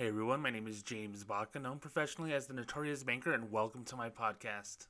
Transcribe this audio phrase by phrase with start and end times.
[0.00, 3.84] Hey everyone, my name is James Baca, known professionally as the Notorious Banker, and welcome
[3.84, 4.86] to my podcast.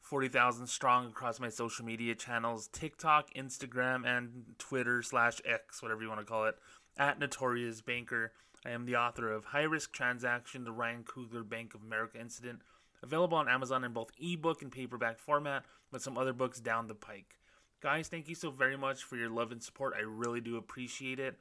[0.00, 6.08] 40,000 strong across my social media channels TikTok, Instagram, and Twitter slash X, whatever you
[6.08, 6.56] want to call it,
[6.96, 8.32] at Notorious Banker.
[8.64, 12.60] I am the author of High Risk Transaction, the Ryan Coogler Bank of America Incident,
[13.02, 16.94] available on Amazon in both ebook and paperback format, with some other books down the
[16.94, 17.36] pike.
[17.82, 19.92] Guys, thank you so very much for your love and support.
[19.94, 21.36] I really do appreciate it.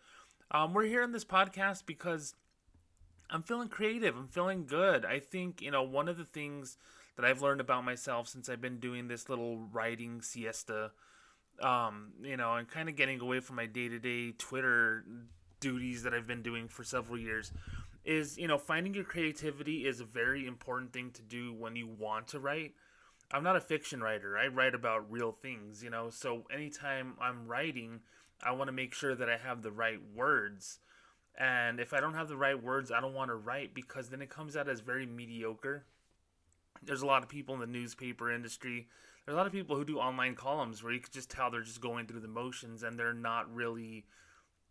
[0.52, 2.34] Um, we're here on this podcast because
[3.30, 4.18] I'm feeling creative.
[4.18, 5.06] I'm feeling good.
[5.06, 6.78] I think, you know, one of the things
[7.16, 10.92] that I've learned about myself since I've been doing this little writing siesta,
[11.62, 15.04] um, you know, and kind of getting away from my day to day Twitter
[15.60, 17.52] duties that I've been doing for several years
[18.06, 21.88] is, you know, finding your creativity is a very important thing to do when you
[21.88, 22.74] want to write.
[23.32, 24.38] I'm not a fiction writer.
[24.38, 26.10] I write about real things, you know.
[26.10, 28.00] So anytime I'm writing,
[28.42, 30.80] I want to make sure that I have the right words.
[31.40, 34.22] And if I don't have the right words, I don't want to write because then
[34.22, 35.86] it comes out as very mediocre.
[36.84, 38.88] There's a lot of people in the newspaper industry.
[39.26, 41.62] There's a lot of people who do online columns where you can just tell they're
[41.62, 44.06] just going through the motions and they're not really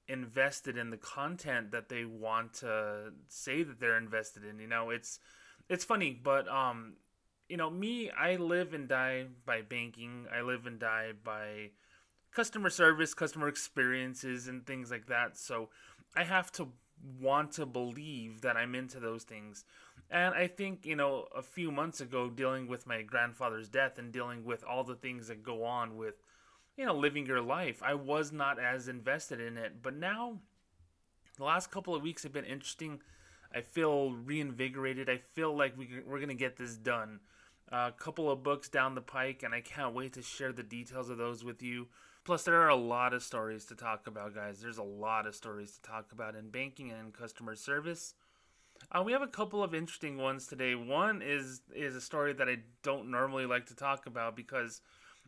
[0.08, 4.58] invested in the content that they want to say that they're invested in.
[4.58, 5.20] You know, it's
[5.68, 6.94] it's funny, but um
[7.48, 10.26] you know, me, I live and die by banking.
[10.34, 11.70] I live and die by
[12.30, 15.38] customer service, customer experiences, and things like that.
[15.38, 15.70] So
[16.16, 16.68] I have to
[17.20, 19.64] want to believe that I'm into those things.
[20.10, 24.12] And I think, you know, a few months ago, dealing with my grandfather's death and
[24.12, 26.14] dealing with all the things that go on with,
[26.76, 29.82] you know, living your life, I was not as invested in it.
[29.82, 30.38] But now,
[31.36, 33.00] the last couple of weeks have been interesting.
[33.54, 35.10] I feel reinvigorated.
[35.10, 37.20] I feel like we, we're going to get this done
[37.70, 41.10] a couple of books down the pike, and I can't wait to share the details
[41.10, 41.88] of those with you.
[42.28, 44.60] Plus, there are a lot of stories to talk about, guys.
[44.60, 48.12] There's a lot of stories to talk about in banking and customer service.
[48.92, 50.74] Uh, we have a couple of interesting ones today.
[50.74, 54.82] One is is a story that I don't normally like to talk about because,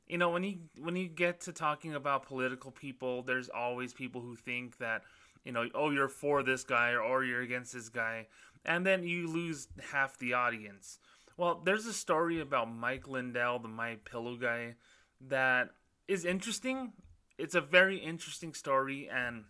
[0.08, 4.20] you know, when you when you get to talking about political people, there's always people
[4.20, 5.00] who think that,
[5.42, 8.26] you know, oh, you're for this guy or, or you're against this guy,
[8.66, 10.98] and then you lose half the audience.
[11.38, 14.74] Well, there's a story about Mike Lindell, the My Pillow guy,
[15.28, 15.70] that
[16.10, 16.92] is interesting.
[17.38, 19.44] It's a very interesting story, and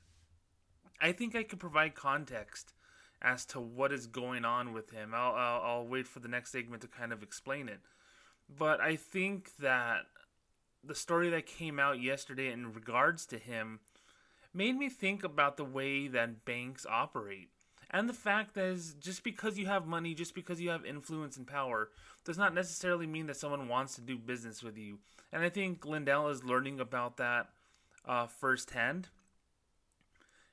[1.01, 2.75] I think I could provide context
[3.23, 5.13] as to what is going on with him.
[5.15, 7.81] I'll, I'll, I'll wait for the next segment to kind of explain it.
[8.49, 10.03] But I think that
[10.85, 13.81] the story that came out yesterday in regards to him
[14.53, 17.49] made me think about the way that banks operate
[17.91, 21.37] and the fact that is just because you have money, just because you have influence
[21.37, 21.91] and power,
[22.25, 24.99] does not necessarily mean that someone wants to do business with you.
[25.33, 27.49] And I think Lindell is learning about that
[28.07, 29.09] uh, firsthand.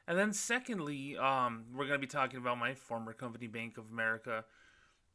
[0.08, 3.90] And then, secondly, um, we're going to be talking about my former company, Bank of
[3.92, 4.46] America.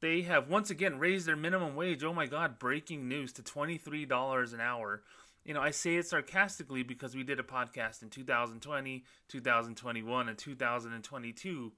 [0.01, 2.05] They have once again raised their minimum wage.
[2.05, 5.03] Oh my God, breaking news to $23 an hour.
[5.45, 10.39] You know, I say it sarcastically because we did a podcast in 2020, 2021, and
[10.39, 11.73] 2022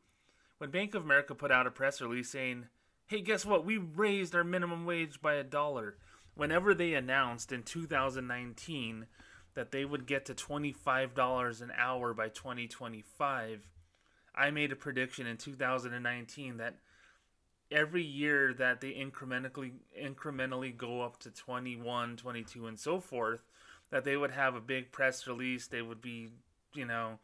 [0.58, 2.66] when Bank of America put out a press release saying,
[3.06, 3.64] hey, guess what?
[3.64, 5.96] We raised our minimum wage by a dollar.
[6.34, 9.06] Whenever they announced in 2019
[9.54, 13.60] that they would get to $25 an hour by 2025,
[14.34, 16.74] I made a prediction in 2019 that
[17.70, 23.44] every year that they incrementally incrementally go up to 21, 22 and so forth,
[23.90, 26.30] that they would have a big press release, they would be,
[26.74, 27.18] you know,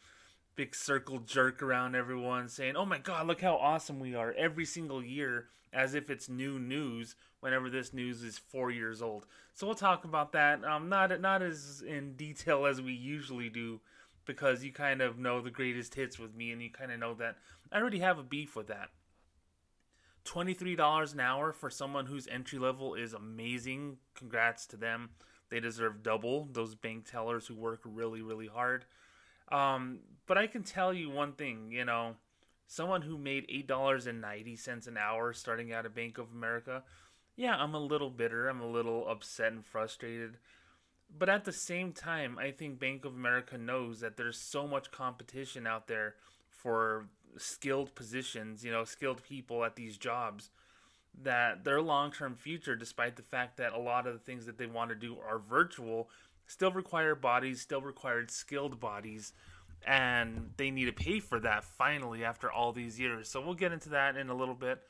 [0.56, 4.64] big circle jerk around everyone saying, "Oh my god, look how awesome we are" every
[4.64, 9.26] single year as if it's new news whenever this news is 4 years old.
[9.54, 13.80] So we'll talk about that um not not as in detail as we usually do
[14.24, 17.14] because you kind of know the greatest hits with me and you kind of know
[17.14, 17.36] that
[17.72, 18.90] I already have a beef with that.
[20.24, 23.96] $23 an hour for someone whose entry level is amazing.
[24.14, 25.10] Congrats to them.
[25.48, 26.48] They deserve double.
[26.52, 28.84] Those bank tellers who work really, really hard.
[29.50, 32.16] Um, but I can tell you one thing, you know,
[32.66, 36.32] someone who made eight dollars and ninety cents an hour starting out at Bank of
[36.32, 36.84] America,
[37.36, 40.36] yeah, I'm a little bitter, I'm a little upset and frustrated.
[41.18, 44.92] But at the same time, I think Bank of America knows that there's so much
[44.92, 46.14] competition out there
[46.48, 50.50] for skilled positions, you know, skilled people at these jobs
[51.22, 54.66] that their long-term future despite the fact that a lot of the things that they
[54.66, 56.08] want to do are virtual
[56.50, 59.32] still require bodies, still required skilled bodies,
[59.86, 63.28] and they need to pay for that finally after all these years.
[63.28, 64.80] So we'll get into that in a little bit.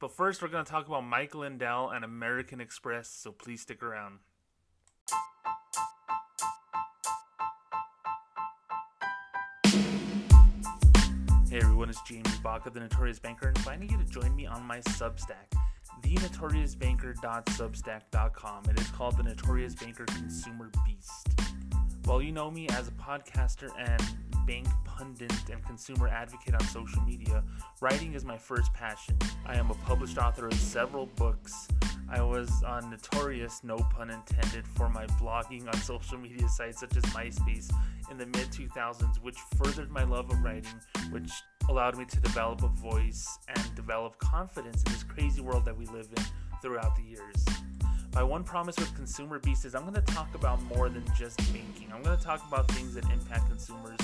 [0.00, 3.82] But first, we're going to talk about Mike Lindell and American Express, so please stick
[3.82, 4.18] around.
[11.48, 14.80] Hey everyone it's James Baca, the Notorious Banker, inviting you to join me on my
[14.80, 15.54] Substack,
[16.04, 18.64] thenotoriousbanker.substack.com.
[18.68, 21.28] It is called the Notorious Banker Consumer Beast.
[22.04, 24.02] Well, you know me as a podcaster and
[24.46, 27.42] bank pundit and consumer advocate on social media,
[27.80, 29.16] writing is my first passion.
[29.46, 31.68] I am a published author of several books.
[32.08, 36.96] I was on Notorious, no pun intended, for my blogging on social media sites such
[36.96, 37.72] as MySpace
[38.10, 40.80] in the mid 2000s, which furthered my love of writing,
[41.10, 41.30] which
[41.68, 45.86] allowed me to develop a voice and develop confidence in this crazy world that we
[45.86, 46.24] live in
[46.60, 47.44] throughout the years.
[48.14, 51.36] My one promise with Consumer Beast is I'm going to talk about more than just
[51.52, 51.90] banking.
[51.92, 53.98] I'm going to talk about things that impact consumers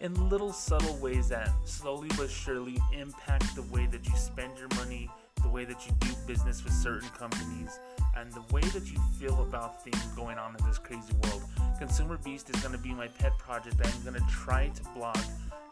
[0.00, 4.66] in little subtle ways that slowly but surely impact the way that you spend your
[4.76, 5.08] money,
[5.42, 7.78] the way that you do business with certain companies,
[8.16, 11.44] and the way that you feel about things going on in this crazy world.
[11.78, 14.82] Consumer Beast is going to be my pet project that I'm going to try to
[14.96, 15.18] blog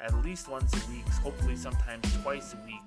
[0.00, 2.80] at least once a week, hopefully sometimes twice a week.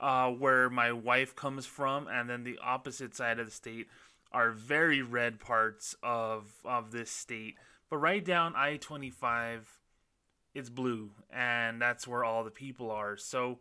[0.00, 3.86] Uh, where my wife comes from, and then the opposite side of the state
[4.32, 7.56] are very red parts of of this state.
[7.90, 9.68] But right down I twenty five,
[10.54, 13.16] it's blue, and that's where all the people are.
[13.16, 13.58] So,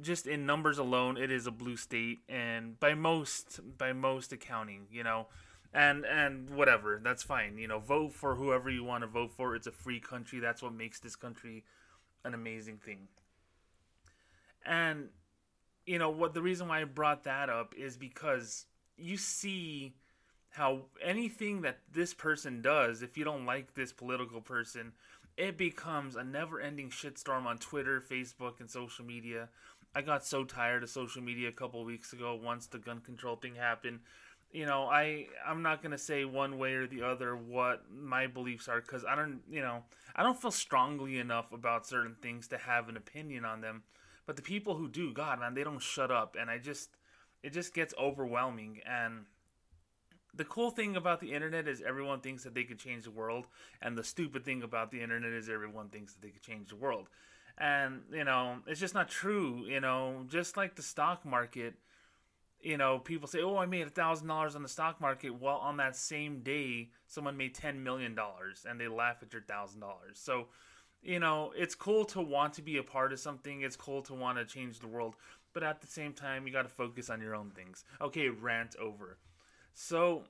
[0.00, 4.88] just in numbers alone, it is a blue state, and by most by most accounting,
[4.90, 5.28] you know
[5.72, 9.54] and and whatever that's fine you know vote for whoever you want to vote for.
[9.54, 10.40] It's a free country.
[10.40, 11.64] That's what makes this country
[12.24, 13.08] an amazing thing.
[14.64, 15.08] And
[15.86, 18.66] you know what the reason why i brought that up is because
[18.96, 19.94] you see
[20.50, 24.92] how anything that this person does if you don't like this political person
[25.36, 29.48] it becomes a never-ending shitstorm on twitter facebook and social media
[29.94, 33.36] i got so tired of social media a couple weeks ago once the gun control
[33.36, 34.00] thing happened
[34.52, 38.68] you know, I I'm not gonna say one way or the other what my beliefs
[38.68, 39.82] are because I don't, you know,
[40.16, 43.82] I don't feel strongly enough about certain things to have an opinion on them.
[44.26, 46.90] But the people who do, God, man, they don't shut up, and I just,
[47.42, 48.80] it just gets overwhelming.
[48.86, 49.24] And
[50.38, 53.46] the cool thing about the internet is everyone thinks that they could change the world,
[53.82, 56.76] and the stupid thing about the internet is everyone thinks that they could change the
[56.76, 57.08] world.
[57.58, 59.64] And you know, it's just not true.
[59.66, 61.74] You know, just like the stock market
[62.60, 65.58] you know, people say, "Oh, I made a thousand dollars on the stock market." Well,
[65.58, 69.80] on that same day, someone made ten million dollars, and they laugh at your thousand
[69.80, 70.18] dollars.
[70.18, 70.48] So,
[71.02, 73.60] you know, it's cool to want to be a part of something.
[73.62, 75.16] It's cool to want to change the world,
[75.52, 77.84] but at the same time, you got to focus on your own things.
[78.00, 79.18] Okay, rant over.
[79.80, 80.24] So,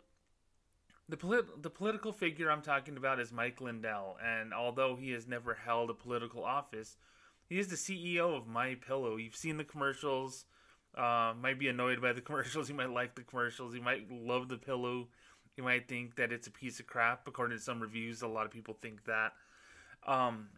[1.08, 5.26] the polit- the political figure I'm talking about is Mike Lindell, and although he has
[5.26, 6.98] never held a political office,
[7.46, 9.16] he is the CEO of My Pillow.
[9.16, 10.44] You've seen the commercials
[10.94, 12.68] uh, might be annoyed by the commercials.
[12.68, 13.74] You might like the commercials.
[13.74, 15.08] You might love the pillow.
[15.56, 17.26] You might think that it's a piece of crap.
[17.26, 19.32] According to some reviews, a lot of people think that.
[20.06, 20.48] Um,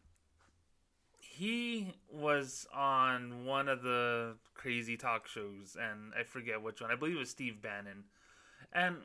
[1.21, 6.91] he was on one of the crazy talk shows, and I forget which one.
[6.91, 8.07] I believe it was Steve Bannon.
[8.73, 8.97] And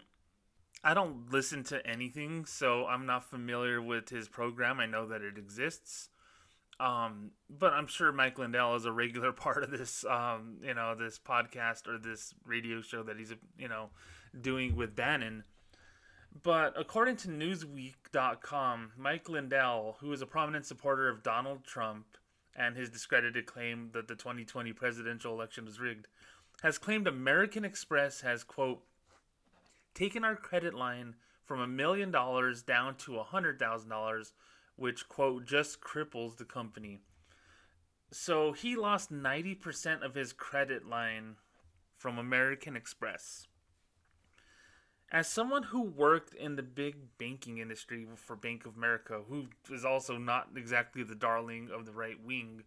[0.83, 4.79] I don't listen to anything, so I'm not familiar with his program.
[4.79, 6.09] I know that it exists.
[6.79, 10.93] Um, but I'm sure Mike Lindell is a regular part of this, um, you know,
[10.95, 13.89] this podcast or this radio show that he's, you know,
[14.39, 15.43] doing with Bannon.
[16.43, 22.05] But according to Newsweek.com, Mike Lindell, who is a prominent supporter of Donald Trump
[22.55, 26.07] and his discredited claim that the 2020 presidential election was rigged,
[26.61, 28.83] has claimed American Express has, quote,
[29.95, 34.33] taken our credit line from a million dollars down to a hundred thousand dollars
[34.75, 36.99] which, quote, just cripples the company.
[38.11, 41.35] So he lost 90% of his credit line
[41.97, 43.47] from American Express.
[45.11, 49.85] As someone who worked in the big banking industry for Bank of America, who is
[49.85, 52.63] also not exactly the darling of the right wing,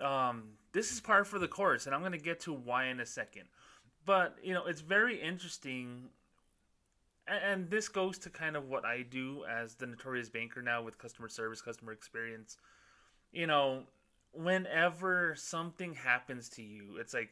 [0.00, 3.00] um, this is par for the course, and I'm going to get to why in
[3.00, 3.44] a second.
[4.04, 6.10] but you know, it's very interesting
[7.26, 10.98] and this goes to kind of what I do as the notorious banker now with
[10.98, 12.56] customer service, customer experience.
[13.32, 13.84] You know,
[14.32, 17.30] whenever something happens to you, it's like,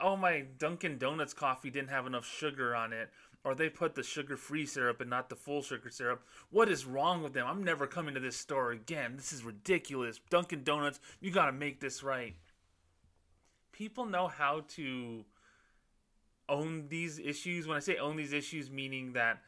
[0.00, 3.10] oh, my Dunkin' Donuts coffee didn't have enough sugar on it,
[3.44, 6.22] or they put the sugar free syrup and not the full sugar syrup.
[6.50, 7.46] What is wrong with them?
[7.46, 9.14] I'm never coming to this store again.
[9.16, 10.20] This is ridiculous.
[10.30, 12.34] Dunkin' Donuts, you got to make this right.
[13.72, 15.24] People know how to
[16.48, 17.66] own these issues.
[17.66, 19.40] When I say own these issues, meaning that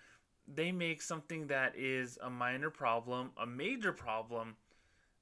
[0.47, 4.57] they make something that is a minor problem a major problem.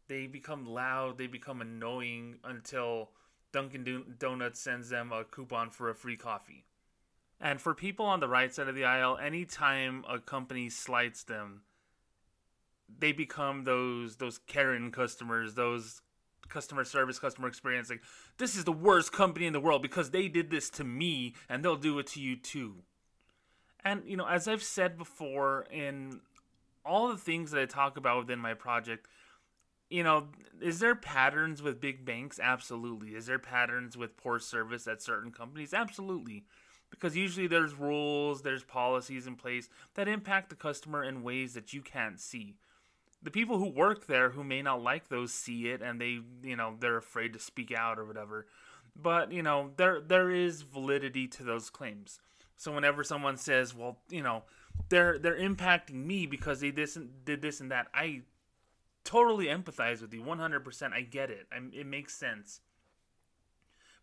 [0.06, 3.10] They become loud, they become annoying until
[3.52, 6.66] Dunkin' Donuts sends them a coupon for a free coffee.
[7.40, 11.62] And for people on the right side of the aisle, anytime a company slights them,
[12.98, 16.02] they become those those Karen customers, those
[16.54, 17.90] customer service, customer experience.
[17.90, 18.02] Like,
[18.38, 21.62] this is the worst company in the world because they did this to me and
[21.62, 22.76] they'll do it to you too.
[23.84, 26.20] And, you know, as I've said before in
[26.86, 29.08] all the things that I talk about within my project,
[29.90, 30.28] you know,
[30.62, 32.40] is there patterns with big banks?
[32.42, 33.10] Absolutely.
[33.10, 35.74] Is there patterns with poor service at certain companies?
[35.74, 36.44] Absolutely.
[36.90, 41.72] Because usually there's rules, there's policies in place that impact the customer in ways that
[41.72, 42.54] you can't see
[43.24, 46.56] the people who work there who may not like those see it and they you
[46.56, 48.46] know they're afraid to speak out or whatever.
[48.94, 52.20] But you know there there is validity to those claims.
[52.56, 54.42] So whenever someone says well you know
[54.90, 58.22] they're they're impacting me because they this did this and that i
[59.04, 61.46] totally empathize with you 100% i get it.
[61.52, 62.60] I, it makes sense.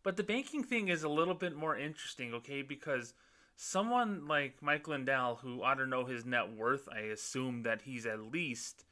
[0.04, 3.14] But the banking thing is a little bit more interesting okay because
[3.56, 8.08] someone like mike lindell who i don't know his net worth i assume that he's
[8.08, 8.86] at least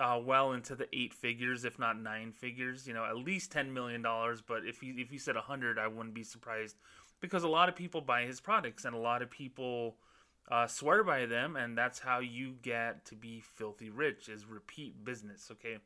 [0.00, 2.88] uh, well into the eight figures, if not nine figures.
[2.88, 4.40] You know, at least ten million dollars.
[4.40, 6.76] But if he if he said a hundred, I wouldn't be surprised
[7.20, 9.96] because a lot of people buy his products and a lot of people
[10.50, 15.04] uh, swear by them, and that's how you get to be filthy rich is repeat
[15.04, 15.50] business.
[15.52, 15.78] Okay.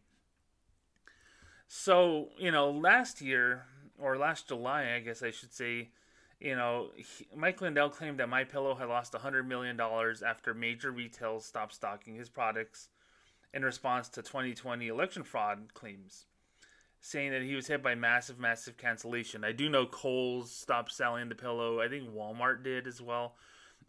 [1.67, 3.65] So you know, last year
[3.99, 5.91] or last July, I guess I should say.
[6.41, 10.91] You know, he, Mike Lindell claimed that My Pillow had lost $100 million after major
[10.91, 12.89] retailers stopped stocking his products
[13.55, 16.27] in response to 2020 election fraud claims,
[17.01, 19.45] saying that he was hit by massive, massive cancellation.
[19.45, 21.81] I do know Kohl's stopped selling the pillow.
[21.81, 23.37] I think Walmart did as well.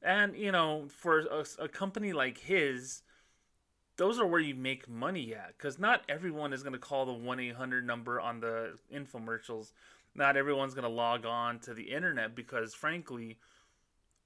[0.04, 3.02] And, you know, for a, a company like his,
[3.98, 5.58] those are where you make money at.
[5.58, 9.72] Because not everyone is going to call the 1 800 number on the infomercials.
[10.14, 13.40] Not everyone's going to log on to the internet because, frankly,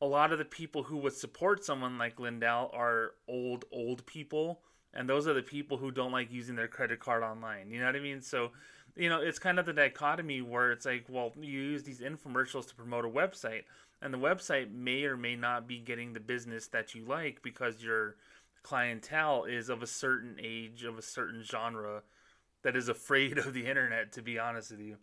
[0.02, 4.62] a lot of the people who would support someone like Lindell are old, old people
[4.94, 7.70] and those are the people who don't like using their credit card online.
[7.70, 8.22] You know what I mean?
[8.22, 8.52] So,
[8.96, 12.68] you know, it's kind of the dichotomy where it's like, well, you use these infomercials
[12.70, 13.64] to promote a website,
[14.02, 17.84] and the website may or may not be getting the business that you like because
[17.84, 18.16] your
[18.64, 22.02] clientele is of a certain age, of a certain genre
[22.64, 24.98] that is afraid of the internet, to be honest with you.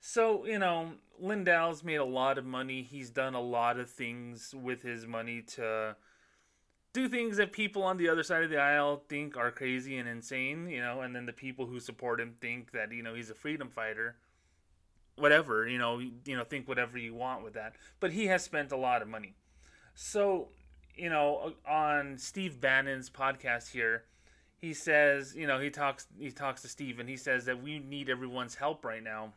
[0.00, 2.82] So, you know, Lindell's made a lot of money.
[2.82, 5.96] He's done a lot of things with his money to
[6.92, 10.08] do things that people on the other side of the aisle think are crazy and
[10.08, 13.30] insane, you know, and then the people who support him think that, you know, he's
[13.30, 14.16] a freedom fighter.
[15.16, 17.74] Whatever, you know, you know, think whatever you want with that.
[17.98, 19.34] But he has spent a lot of money.
[19.94, 20.48] So,
[20.94, 24.04] you know, on Steve Bannon's podcast here,
[24.56, 27.78] he says, you know, he talks he talks to Steve and he says that we
[27.78, 29.34] need everyone's help right now.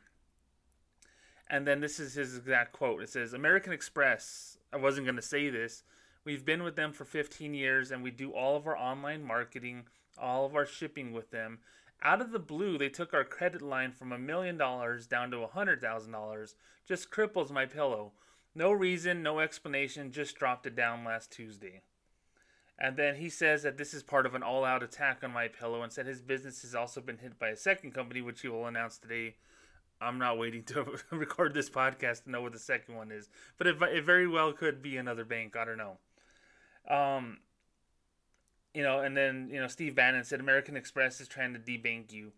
[1.50, 3.02] And then this is his exact quote.
[3.02, 5.84] It says, "American Express, I wasn't going to say this,
[6.24, 9.86] We've been with them for 15 years and we do all of our online marketing,
[10.18, 11.60] all of our shipping with them.
[12.04, 15.38] Out of the blue, they took our credit line from a million dollars down to
[15.38, 16.56] a hundred thousand dollars.
[16.88, 18.12] Just cripples my pillow.
[18.54, 21.82] No reason, no explanation, just dropped it down last Tuesday.
[22.78, 25.48] And then he says that this is part of an all out attack on my
[25.48, 28.48] pillow and said his business has also been hit by a second company, which he
[28.48, 29.36] will announce today.
[30.02, 33.68] I'm not waiting to record this podcast to know what the second one is, but
[33.68, 35.56] it, it very well could be another bank.
[35.56, 35.98] I don't know.
[36.90, 37.38] Um,
[38.74, 42.12] you know, and then you know Steve Bannon said American Express is trying to debank
[42.12, 42.32] you.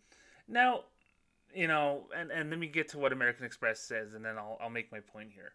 [0.47, 0.81] Now,
[1.53, 4.57] you know, and and let me get to what American Express says, and then I'll
[4.61, 5.53] I'll make my point here.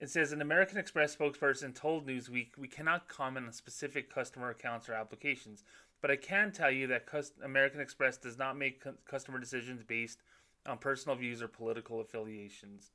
[0.00, 4.88] It says an American Express spokesperson told Newsweek we cannot comment on specific customer accounts
[4.88, 5.62] or applications,
[6.02, 7.06] but I can tell you that
[7.42, 10.18] American Express does not make customer decisions based
[10.66, 12.90] on personal views or political affiliations.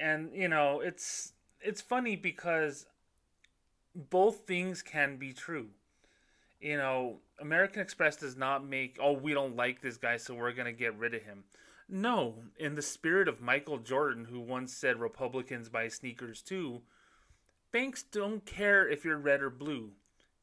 [0.00, 2.86] And you know, it's it's funny because
[3.96, 5.68] both things can be true.
[6.60, 10.52] You know, American Express does not make, oh, we don't like this guy, so we're
[10.52, 11.44] going to get rid of him.
[11.88, 16.82] No, in the spirit of Michael Jordan, who once said Republicans buy sneakers too,
[17.72, 19.92] banks don't care if you're red or blue.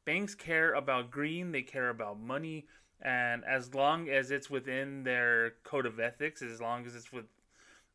[0.04, 2.66] Banks care about green, they care about money,
[3.00, 7.26] and as long as it's within their code of ethics, as long as it's with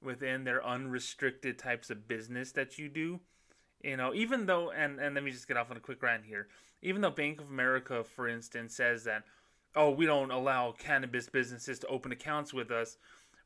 [0.01, 3.19] within their unrestricted types of business that you do,
[3.81, 6.25] you know, even though and and let me just get off on a quick rant
[6.25, 6.47] here.
[6.81, 9.23] Even though Bank of America, for instance, says that,
[9.75, 12.97] oh, we don't allow cannabis businesses to open accounts with us,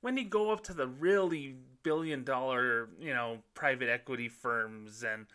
[0.02, 5.25] when you go up to the really billion dollar, you know, private equity firms and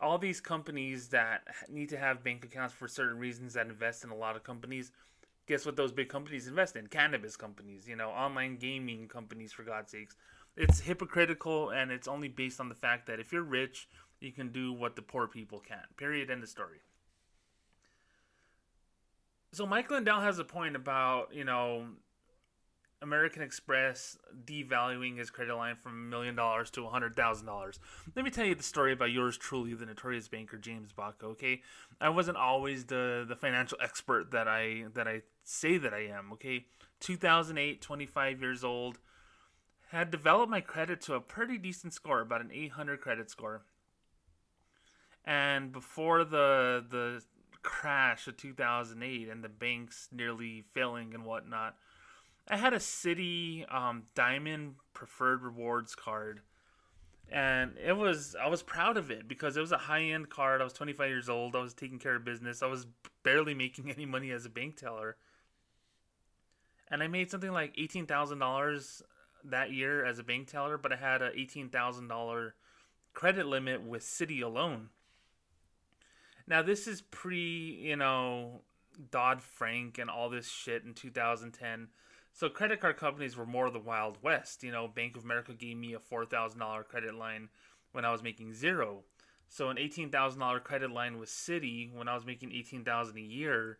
[0.00, 4.10] all these companies that need to have bank accounts for certain reasons that invest in
[4.10, 4.92] a lot of companies,
[5.46, 6.86] guess what those big companies invest in?
[6.86, 10.14] Cannabis companies, you know, online gaming companies, for God's sakes.
[10.56, 13.88] It's hypocritical and it's only based on the fact that if you're rich,
[14.20, 15.96] you can do what the poor people can't.
[15.96, 16.30] Period.
[16.30, 16.78] End of story.
[19.52, 21.86] So Mike Lindell has a point about, you know,
[23.00, 27.78] American Express devaluing his credit line from a million dollars to a hundred thousand dollars.
[28.14, 31.26] Let me tell you the story about yours truly, the notorious banker James Baca.
[31.26, 31.62] Okay,
[32.00, 36.32] I wasn't always the the financial expert that I that I say that I am.
[36.32, 36.66] Okay,
[37.00, 38.98] 2008, 25 years old,
[39.90, 43.62] had developed my credit to a pretty decent score, about an 800 credit score.
[45.28, 47.22] And before the the
[47.62, 51.76] crash of 2008 and the banks nearly failing and whatnot
[52.50, 56.40] I had a Citi um, Diamond Preferred Rewards card,
[57.30, 60.62] and it was I was proud of it because it was a high end card.
[60.62, 61.54] I was 25 years old.
[61.54, 62.62] I was taking care of business.
[62.62, 62.86] I was
[63.22, 65.16] barely making any money as a bank teller,
[66.90, 69.02] and I made something like eighteen thousand dollars
[69.44, 70.78] that year as a bank teller.
[70.78, 72.54] But I had a eighteen thousand dollar
[73.12, 74.88] credit limit with Citi alone.
[76.48, 78.62] Now this is pre, you know,
[79.10, 81.88] Dodd Frank and all this shit in 2010
[82.38, 84.62] so credit card companies were more of the Wild West.
[84.62, 87.48] You know, Bank of America gave me a four thousand dollar credit line
[87.90, 89.02] when I was making zero.
[89.48, 93.16] So an eighteen thousand dollar credit line with Citi when I was making eighteen thousand
[93.16, 93.78] a year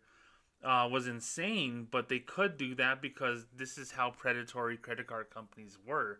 [0.61, 1.87] uh, was insane.
[1.89, 6.19] But they could do that because this is how predatory credit card companies were.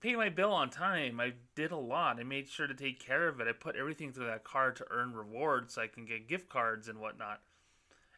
[0.00, 1.20] Pay my bill on time.
[1.20, 2.18] I did a lot.
[2.18, 3.46] I made sure to take care of it.
[3.46, 6.88] I put everything through that card to earn rewards so I can get gift cards
[6.88, 7.40] and whatnot.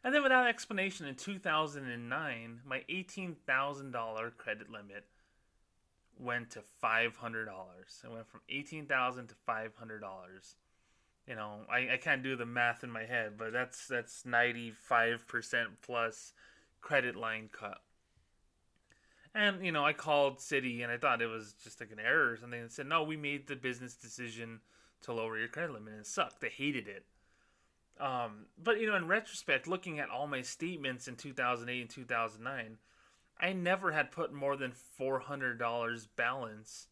[0.03, 5.05] And then without explanation, in 2009, my $18,000 credit limit
[6.19, 7.13] went to $500.
[8.03, 9.69] It went from 18,000 to $500.
[11.27, 14.73] You know, I, I can't do the math in my head, but that's that's 95%
[15.81, 16.33] plus
[16.81, 17.79] credit line cut.
[19.35, 22.31] And, you know, I called Citi and I thought it was just like an error
[22.31, 22.59] or something.
[22.59, 24.59] And said, no, we made the business decision
[25.03, 25.93] to lower your credit limit.
[25.93, 26.41] And it sucked.
[26.41, 27.05] They hated it.
[27.99, 32.77] Um, but you know, in retrospect, looking at all my statements in 2008 and 2009,
[33.39, 36.87] I never had put more than $400 balance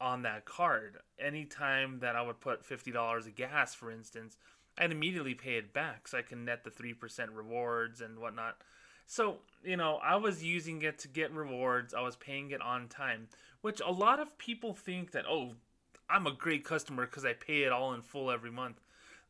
[0.00, 0.98] on that card.
[1.18, 4.36] Anytime that I would put $50 of gas, for instance,
[4.78, 6.94] I'd immediately pay it back so I can net the 3%
[7.32, 8.58] rewards and whatnot.
[9.06, 12.88] So, you know, I was using it to get rewards, I was paying it on
[12.88, 13.28] time,
[13.60, 15.52] which a lot of people think that, oh,
[16.10, 18.80] I'm a great customer because I pay it all in full every month.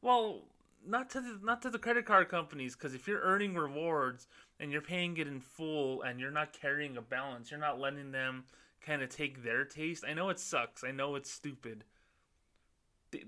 [0.03, 0.43] Well,
[0.87, 4.29] not to the not to the credit card companies because if you're earning rewards
[4.61, 8.13] and you're paying it in full and you're not carrying a balance, you're not letting
[8.13, 8.45] them
[8.81, 10.05] kind of take their taste.
[10.09, 10.85] I know it sucks.
[10.85, 11.85] I know it's stupid.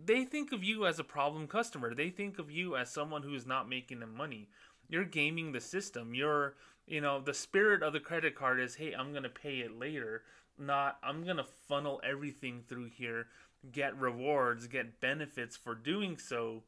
[0.04, 1.94] They think of you as a problem customer.
[1.94, 4.48] They think of you as someone who is not making them money.
[4.88, 6.14] You're gaming the system.
[6.14, 6.54] You're,
[6.86, 9.78] you know, the spirit of the credit card is, hey, I'm going to pay it
[9.78, 10.22] later.
[10.58, 13.26] Not, I'm going to funnel everything through here,
[13.70, 16.62] get rewards, get benefits for doing so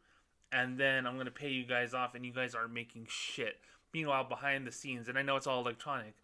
[0.52, 3.60] and then I'm gonna pay you guys off, and you guys are making shit.
[3.92, 6.14] Meanwhile, behind the scenes, and I know it's all electronic,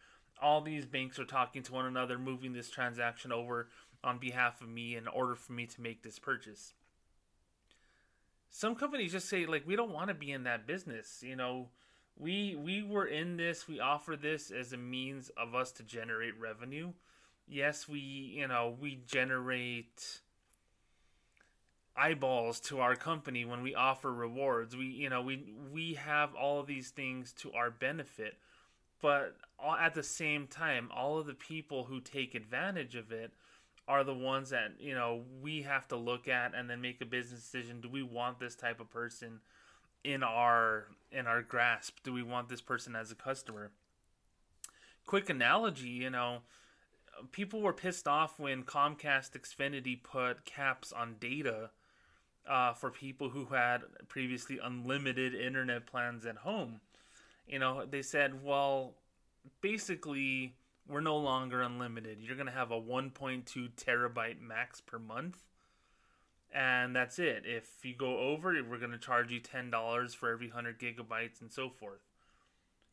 [0.40, 3.68] all these banks are talking to one another, moving this transaction over
[4.04, 6.74] on behalf of me in order for me to make this purchase.
[8.50, 11.68] Some companies just say like we don't want to be in that business, you know.
[12.18, 16.38] We we were in this, we offer this as a means of us to generate
[16.40, 16.92] revenue.
[17.46, 20.20] Yes, we, you know, we generate
[21.96, 24.76] eyeballs to our company when we offer rewards.
[24.76, 28.36] We you know we we have all of these things to our benefit,
[29.00, 29.36] but
[29.78, 33.32] at the same time, all of the people who take advantage of it
[33.88, 37.06] are the ones that you know we have to look at and then make a
[37.06, 37.80] business decision.
[37.80, 39.40] Do we want this type of person
[40.06, 41.98] in our in our grasp?
[42.04, 43.70] Do we want this person as a customer?
[45.04, 46.42] Quick analogy, you know
[47.32, 51.70] people were pissed off when Comcast Xfinity put caps on data
[52.48, 56.80] uh, for people who had previously unlimited internet plans at home.
[57.46, 58.94] You know, they said, well,
[59.60, 60.54] basically,
[60.88, 62.18] we're no longer unlimited.
[62.20, 65.38] You're going to have a 1.2 terabyte max per month.
[66.56, 67.42] And that's it.
[67.44, 71.52] If you go over, we're going to charge you $10 for every 100 gigabytes and
[71.52, 72.00] so forth.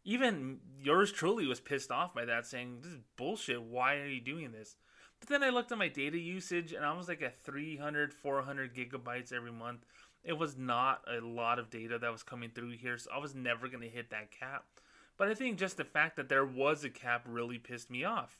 [0.03, 3.61] Even yours truly was pissed off by that, saying, This is bullshit.
[3.61, 4.75] Why are you doing this?
[5.21, 8.75] But then I looked at my data usage and I was like at 300, 400
[8.75, 9.85] gigabytes every month.
[10.25, 13.33] It was not a lot of data that was coming through here, so I was
[13.33, 14.65] never going to hit that cap.
[15.15, 18.37] But I think just the fact that there was a cap really pissed me off.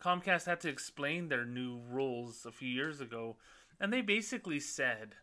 [0.00, 3.36] Comcast had to explain their new rules a few years ago,
[3.80, 5.14] and they basically said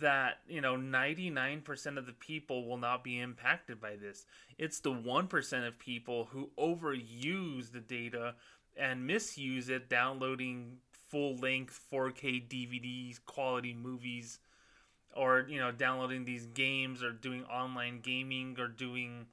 [0.00, 4.26] that, you know, 99% of the people will not be impacted by this.
[4.58, 8.34] It's the 1% of people who overuse the data
[8.76, 14.40] and misuse it downloading full length 4K DVDs, quality movies
[15.16, 19.26] or you know downloading these games or doing online gaming or doing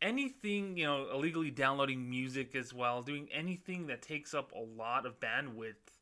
[0.00, 5.04] anything you know illegally downloading music as well doing anything that takes up a lot
[5.04, 5.99] of bandwidth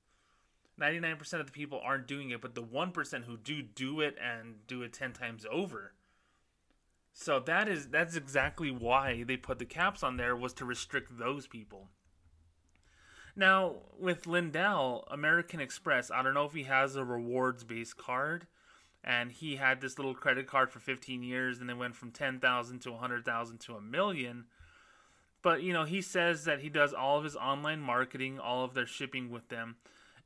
[0.81, 4.67] 99% of the people aren't doing it but the 1% who do do it and
[4.67, 5.93] do it 10 times over
[7.13, 11.19] so that is that's exactly why they put the caps on there was to restrict
[11.19, 11.89] those people
[13.35, 18.47] now with lindell american express i don't know if he has a rewards based card
[19.05, 22.81] and he had this little credit card for 15 years and then went from 10,000
[22.81, 24.45] to 100,000 to a million.
[25.43, 28.75] But you know, he says that he does all of his online marketing, all of
[28.75, 29.77] their shipping with them.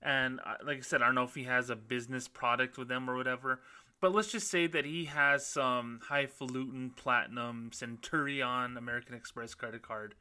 [0.05, 2.89] And uh, like I said, I don't know if he has a business product with
[2.89, 3.61] them or whatever.
[4.01, 10.15] But let's just say that he has some highfalutin platinum Centurion American Express credit card.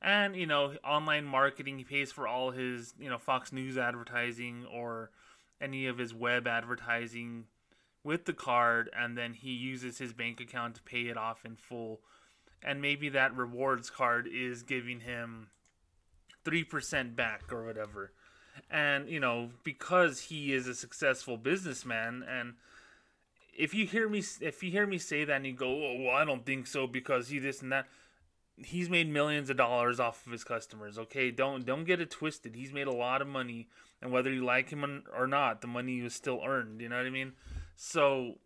[0.00, 4.66] And, you know, online marketing, he pays for all his, you know, Fox News advertising
[4.66, 5.12] or
[5.60, 7.44] any of his web advertising
[8.04, 11.56] with the card and then he uses his bank account to pay it off in
[11.56, 12.00] full
[12.64, 15.48] and maybe that rewards card is giving him
[16.44, 18.12] 3% back or whatever
[18.70, 22.54] and you know because he is a successful businessman and
[23.56, 26.16] if you hear me if you hear me say that and you go oh well
[26.16, 27.86] i don't think so because he this and that
[28.56, 32.54] he's made millions of dollars off of his customers okay don't don't get it twisted
[32.54, 33.68] he's made a lot of money
[34.02, 36.80] and whether you like him or not, the money was still earned.
[36.80, 37.32] You know what I mean?
[37.76, 38.38] So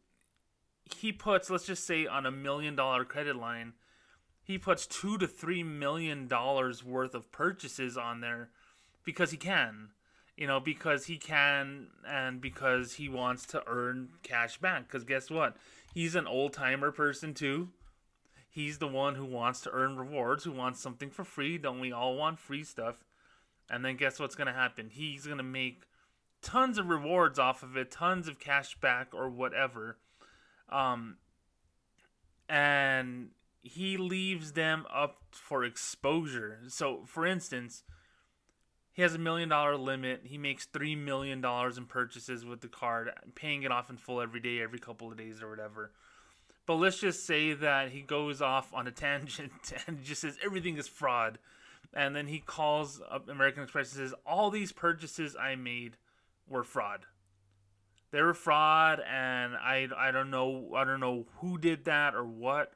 [0.95, 3.73] he puts, let's just say, on a million dollar credit line,
[4.45, 8.51] he puts two to three million dollars worth of purchases on there
[9.03, 9.89] because he can.
[10.37, 14.87] You know, because he can and because he wants to earn cash back.
[14.87, 15.57] Because guess what?
[15.95, 17.71] He's an old timer person too.
[18.51, 21.59] He's the one who wants to earn rewards, who wants something for free.
[21.59, 23.05] Don't we all want free stuff?
[23.71, 24.91] And then guess what's going to happen?
[24.91, 25.83] He's going to make
[26.43, 29.99] tons of rewards off of it, tons of cash back or whatever.
[30.71, 31.17] Um,
[32.49, 33.31] and
[33.63, 36.61] he leaves them up for exposure.
[36.69, 37.83] So, for instance,
[38.97, 40.23] he has a million dollar limit.
[40.25, 44.21] He makes three million dollars in purchases with the card, paying it off in full
[44.21, 45.93] every day, every couple of days or whatever.
[46.67, 49.53] But let's just say that he goes off on a tangent
[49.87, 51.39] and just says everything is fraud
[51.97, 55.97] and then he calls up American Express and says, "All these purchases I made
[56.47, 57.07] were fraud.
[58.11, 62.25] They were fraud, and I I don't know I don't know who did that or
[62.25, 62.73] what."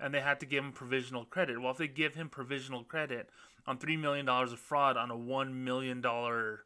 [0.00, 1.60] And they had to give him provisional credit.
[1.60, 3.30] Well, if they give him provisional credit
[3.66, 6.64] on three million dollars of fraud on a one million dollar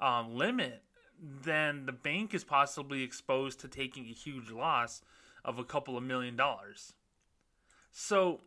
[0.00, 0.82] um, limit,
[1.20, 5.02] then the bank is possibly exposed to taking a huge loss
[5.44, 6.94] of a couple of million dollars.
[7.92, 8.40] So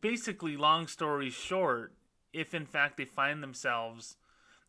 [0.00, 1.92] basically, long story short,
[2.32, 4.16] if in fact they find themselves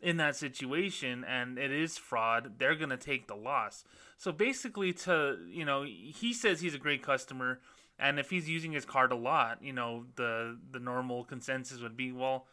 [0.01, 3.83] in that situation and it is fraud, they're going to take the loss.
[4.17, 7.59] So basically, to, you know, he says he's a great customer.
[7.97, 11.95] And if he's using his card a lot, you know, the the normal consensus would
[11.95, 12.47] be, well,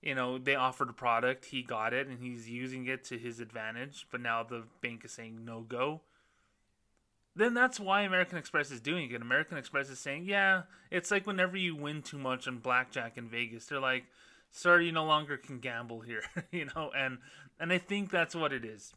[0.00, 3.40] you know, they offered a product, he got it, and he's using it to his
[3.40, 4.06] advantage.
[4.10, 6.00] But now the bank is saying no go
[7.36, 9.22] then that's why American Express is doing it.
[9.22, 13.28] American Express is saying, yeah, it's like whenever you win too much on blackjack in
[13.28, 14.04] Vegas, they're like,
[14.50, 17.18] sir, you no longer can gamble here, you know, and
[17.58, 18.92] and I think that's what it is.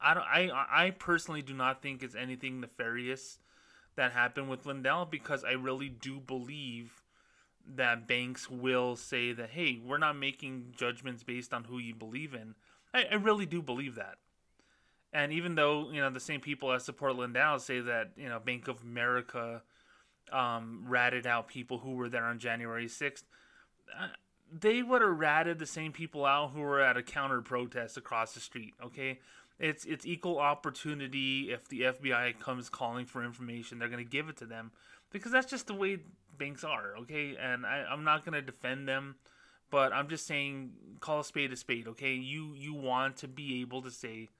[0.00, 3.38] I don't, I I personally do not think it's anything nefarious
[3.96, 7.02] that happened with Lindell because I really do believe
[7.66, 12.34] that banks will say that hey, we're not making judgments based on who you believe
[12.34, 12.54] in.
[12.92, 14.16] I, I really do believe that.
[15.12, 18.40] And even though you know the same people that support Lindell say that you know
[18.40, 19.62] Bank of America
[20.32, 23.24] um, ratted out people who were there on January sixth,
[23.98, 24.08] uh,
[24.50, 28.32] they would have ratted the same people out who were at a counter protest across
[28.32, 28.74] the street.
[28.82, 29.18] Okay,
[29.62, 31.52] It's it's equal opportunity.
[31.52, 34.72] If the FBI comes calling for information, they're gonna give it to them
[35.12, 36.00] because that's just the way
[36.36, 36.96] banks are.
[37.02, 39.14] Okay, and I, I'm not gonna defend them,
[39.70, 41.86] but I'm just saying call a spade a spade.
[41.86, 44.30] Okay, you you want to be able to say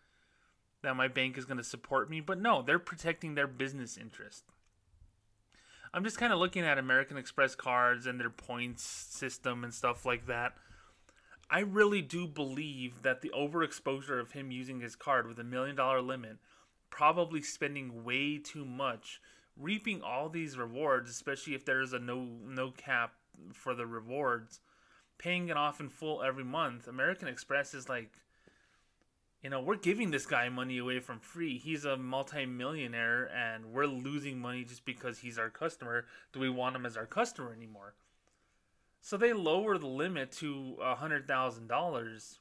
[0.83, 4.43] that my bank is gonna support me, but no, they're protecting their business interest.
[5.95, 10.05] I'm just kind of looking at American Express cards and their points system and stuff
[10.05, 10.55] like that.
[11.53, 15.77] I really do believe that the overexposure of him using his card with a million
[15.77, 16.39] dollar limit,
[16.89, 19.21] probably spending way too much,
[19.55, 23.13] reaping all these rewards, especially if there's a no no cap
[23.53, 24.61] for the rewards,
[25.19, 26.89] paying it off in full every month.
[26.89, 28.13] American Express is like
[29.43, 31.59] you know, we're giving this guy money away from free.
[31.59, 36.07] He's a multimillionaire and we're losing money just because he's our customer.
[36.33, 37.93] Do we want him as our customer anymore?
[39.05, 42.39] So they lower the limit to a $100,000,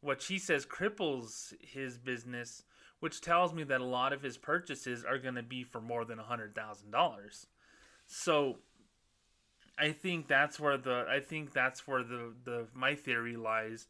[0.00, 2.62] which he says cripples his business,
[3.00, 6.04] which tells me that a lot of his purchases are going to be for more
[6.04, 7.46] than a $100,000.
[8.06, 8.58] So
[9.76, 13.88] I think that's where the I think that's where the the my theory lies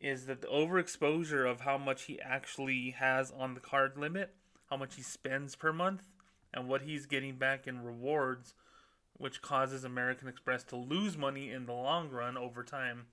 [0.00, 4.34] is that the overexposure of how much he actually has on the card limit,
[4.70, 6.02] how much he spends per month,
[6.54, 8.54] and what he's getting back in rewards,
[9.20, 13.04] which causes American Express to lose money in the long run over time.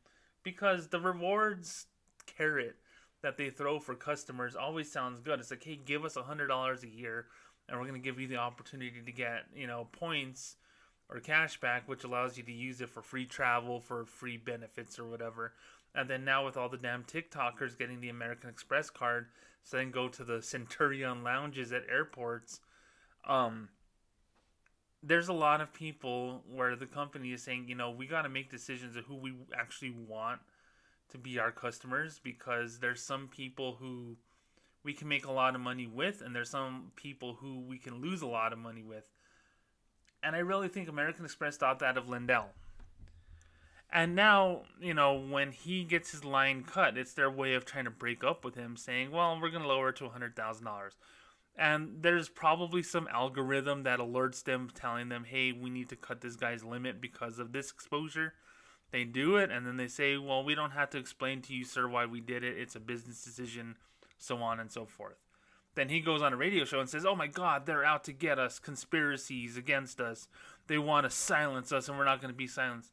[0.42, 1.88] Because the rewards
[2.26, 2.78] carrot
[3.22, 5.42] that they throw for customers always sounds good.
[5.42, 7.26] It's like, hey, give us a hundred dollars a year,
[7.68, 10.56] and we're gonna give you the opportunity to get, you know, points
[11.10, 14.98] or cash back, which allows you to use it for free travel, for free benefits
[14.98, 15.54] or whatever.
[15.94, 19.28] And then now with all the damn TikTokers getting the American Express card,
[19.62, 22.62] so then go to the Centurion lounges at airports.
[23.28, 23.68] Um,
[25.08, 28.30] there's a lot of people where the company is saying, you know, we got to
[28.30, 30.42] make decisions of who we actually want
[31.10, 34.18] to be our customers because there's some people who
[34.84, 38.02] we can make a lot of money with, and there's some people who we can
[38.02, 39.10] lose a lot of money with.
[40.22, 42.50] And I really think American Express thought that of Lindell.
[43.92, 47.86] And now, you know, when he gets his line cut, it's their way of trying
[47.86, 50.92] to break up with him, saying, well, we're going to lower it to $100,000.
[51.58, 56.22] And there's probably some algorithm that alerts them, telling them, hey, we need to cut
[56.22, 58.34] this guy's limit because of this exposure.
[58.92, 61.66] They do it, and then they say, well, we don't have to explain to you,
[61.66, 62.58] sir, why we did it.
[62.58, 63.76] It's a business decision,
[64.18, 65.18] so on and so forth.
[65.74, 68.14] Then he goes on a radio show and says, oh my God, they're out to
[68.14, 70.28] get us, conspiracies against us.
[70.68, 72.92] They want to silence us, and we're not going to be silenced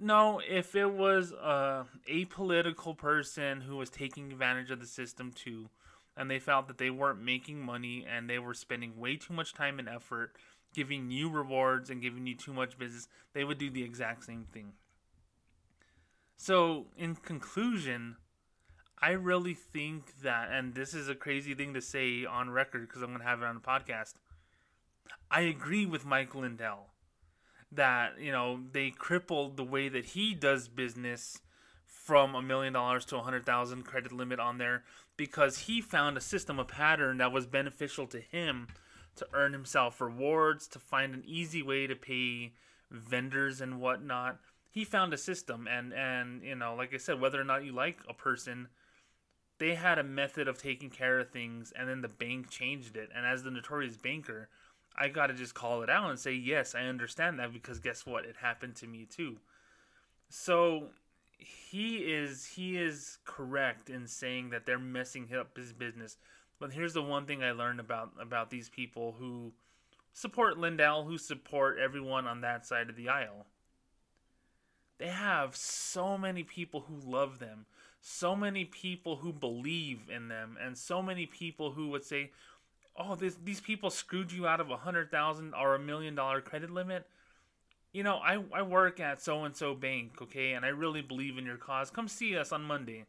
[0.00, 5.32] no, if it was uh, a apolitical person who was taking advantage of the system
[5.32, 5.68] too,
[6.18, 9.54] and they felt that they weren't making money and they were spending way too much
[9.54, 10.34] time and effort
[10.74, 14.44] giving you rewards and giving you too much business, they would do the exact same
[14.52, 14.72] thing.
[16.36, 18.16] So, in conclusion,
[19.00, 23.00] I really think that, and this is a crazy thing to say on record because
[23.02, 24.14] I'm going to have it on the podcast.
[25.30, 26.88] I agree with Mike Lindell
[27.70, 31.38] that you know they crippled the way that he does business
[31.86, 34.84] from a million dollars to a hundred thousand credit limit on there
[35.18, 38.68] because he found a system, a pattern that was beneficial to him
[39.16, 42.52] to earn himself rewards, to find an easy way to pay
[42.90, 44.38] vendors and whatnot.
[44.70, 47.72] He found a system, and and you know, like I said, whether or not you
[47.72, 48.68] like a person,
[49.58, 53.10] they had a method of taking care of things, and then the bank changed it.
[53.14, 54.48] And as the notorious banker,
[54.96, 58.06] I got to just call it out and say, yes, I understand that because guess
[58.06, 58.24] what?
[58.24, 59.38] It happened to me too.
[60.28, 60.90] So
[61.38, 66.16] he is he is correct in saying that they're messing up his business.
[66.58, 69.52] But here's the one thing I learned about about these people who
[70.12, 73.46] support Lindell, who support everyone on that side of the aisle.
[74.98, 77.66] They have so many people who love them,
[78.00, 82.32] so many people who believe in them, and so many people who would say,
[82.96, 86.40] oh, this, these people screwed you out of a hundred thousand or a million dollar
[86.40, 87.06] credit limit.
[87.92, 91.38] You know, I, I work at so and so bank, okay, and I really believe
[91.38, 91.90] in your cause.
[91.90, 93.06] Come see us on Monday,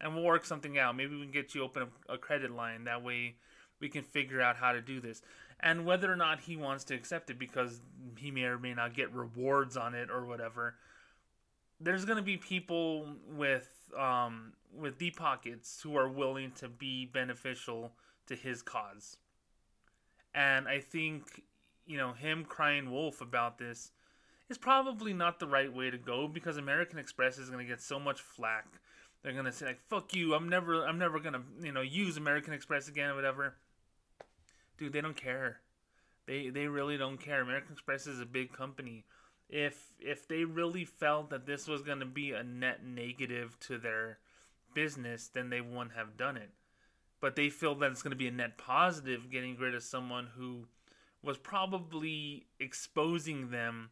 [0.00, 0.96] and we'll work something out.
[0.96, 2.84] Maybe we can get you open a, a credit line.
[2.84, 3.34] That way,
[3.80, 5.22] we can figure out how to do this.
[5.60, 7.80] And whether or not he wants to accept it because
[8.16, 10.76] he may or may not get rewards on it or whatever.
[11.80, 17.92] There's gonna be people with um, with deep pockets who are willing to be beneficial
[18.26, 19.16] to his cause.
[20.34, 21.42] And I think,
[21.86, 23.90] you know, him crying wolf about this
[24.52, 27.80] is probably not the right way to go because American Express is going to get
[27.80, 28.66] so much flack.
[29.22, 30.34] They're going to say like, "Fuck you.
[30.34, 33.56] I'm never I'm never going to, you know, use American Express again or whatever."
[34.78, 35.60] Dude, they don't care.
[36.26, 37.40] They they really don't care.
[37.40, 39.04] American Express is a big company.
[39.48, 43.78] If if they really felt that this was going to be a net negative to
[43.78, 44.18] their
[44.74, 46.50] business, then they wouldn't have done it
[47.22, 50.28] but they feel that it's going to be a net positive getting rid of someone
[50.36, 50.66] who
[51.22, 53.90] was probably exposing them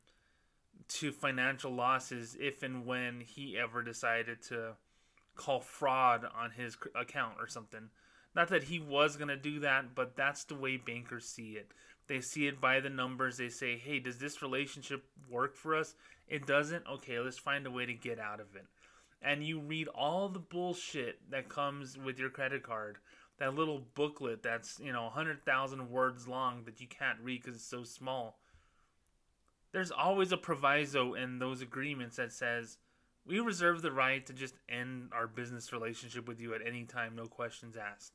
[0.90, 4.72] to financial losses if and when he ever decided to
[5.36, 7.90] call fraud on his account or something.
[8.34, 11.72] Not that he was going to do that, but that's the way bankers see it.
[12.06, 13.36] They see it by the numbers.
[13.36, 15.94] They say, hey, does this relationship work for us?
[16.28, 16.84] It doesn't?
[16.86, 18.66] Okay, let's find a way to get out of it.
[19.22, 22.98] And you read all the bullshit that comes with your credit card.
[23.38, 27.64] That little booklet that's, you know, 100,000 words long that you can't read because it's
[27.64, 28.39] so small.
[29.72, 32.78] There's always a proviso in those agreements that says,
[33.26, 37.14] we reserve the right to just end our business relationship with you at any time,
[37.14, 38.12] no questions asked.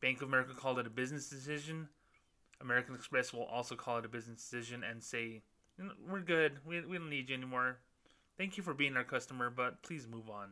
[0.00, 1.88] Bank of America called it a business decision.
[2.60, 5.42] American Express will also call it a business decision and say,
[6.08, 6.52] we're good.
[6.64, 7.78] We, we don't need you anymore.
[8.38, 10.50] Thank you for being our customer, but please move on.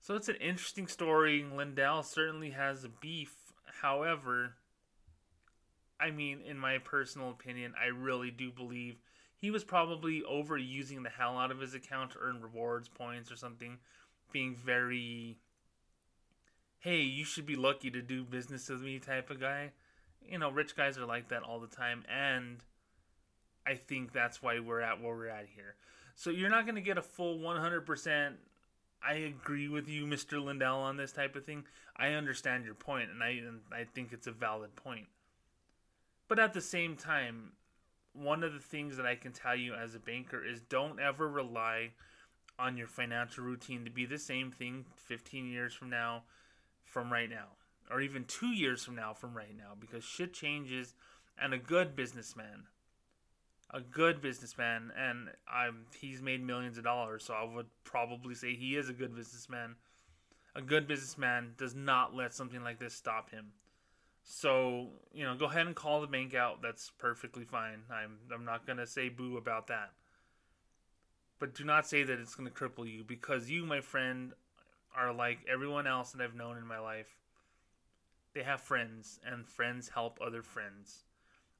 [0.00, 1.44] So it's an interesting story.
[1.44, 3.34] Lindell certainly has a beef.
[3.80, 4.54] However,
[6.04, 8.96] I mean, in my personal opinion, I really do believe
[9.36, 13.36] he was probably overusing the hell out of his account to earn rewards points or
[13.36, 13.78] something,
[14.32, 15.38] being very,
[16.78, 19.72] hey, you should be lucky to do business with me type of guy
[20.28, 22.58] you know, rich guys are like that all the time, and
[23.66, 25.74] I think that's why we're at where we're at here.
[26.16, 28.32] So you're not going to get a full 100%.
[29.06, 30.42] I agree with you, Mr.
[30.42, 31.64] Lindell, on this type of thing.
[31.96, 35.06] I understand your point, and I and I think it's a valid point.
[36.28, 37.52] But at the same time,
[38.12, 41.28] one of the things that I can tell you as a banker is don't ever
[41.28, 41.90] rely
[42.58, 46.22] on your financial routine to be the same thing 15 years from now
[46.84, 47.48] from right now
[47.90, 50.94] or even two years from now from right now because shit changes
[51.36, 52.62] and a good businessman
[53.70, 58.54] a good businessman and I'm he's made millions of dollars so I would probably say
[58.54, 59.74] he is a good businessman.
[60.56, 63.46] A good businessman does not let something like this stop him
[64.24, 68.44] so you know go ahead and call the bank out that's perfectly fine I'm I'm
[68.44, 69.92] not to say boo about that
[71.38, 74.32] but do not say that it's to cripple you because you my friend
[74.96, 77.16] are like everyone else that I've known in my life
[78.34, 81.04] they have friends, and friends help other friends.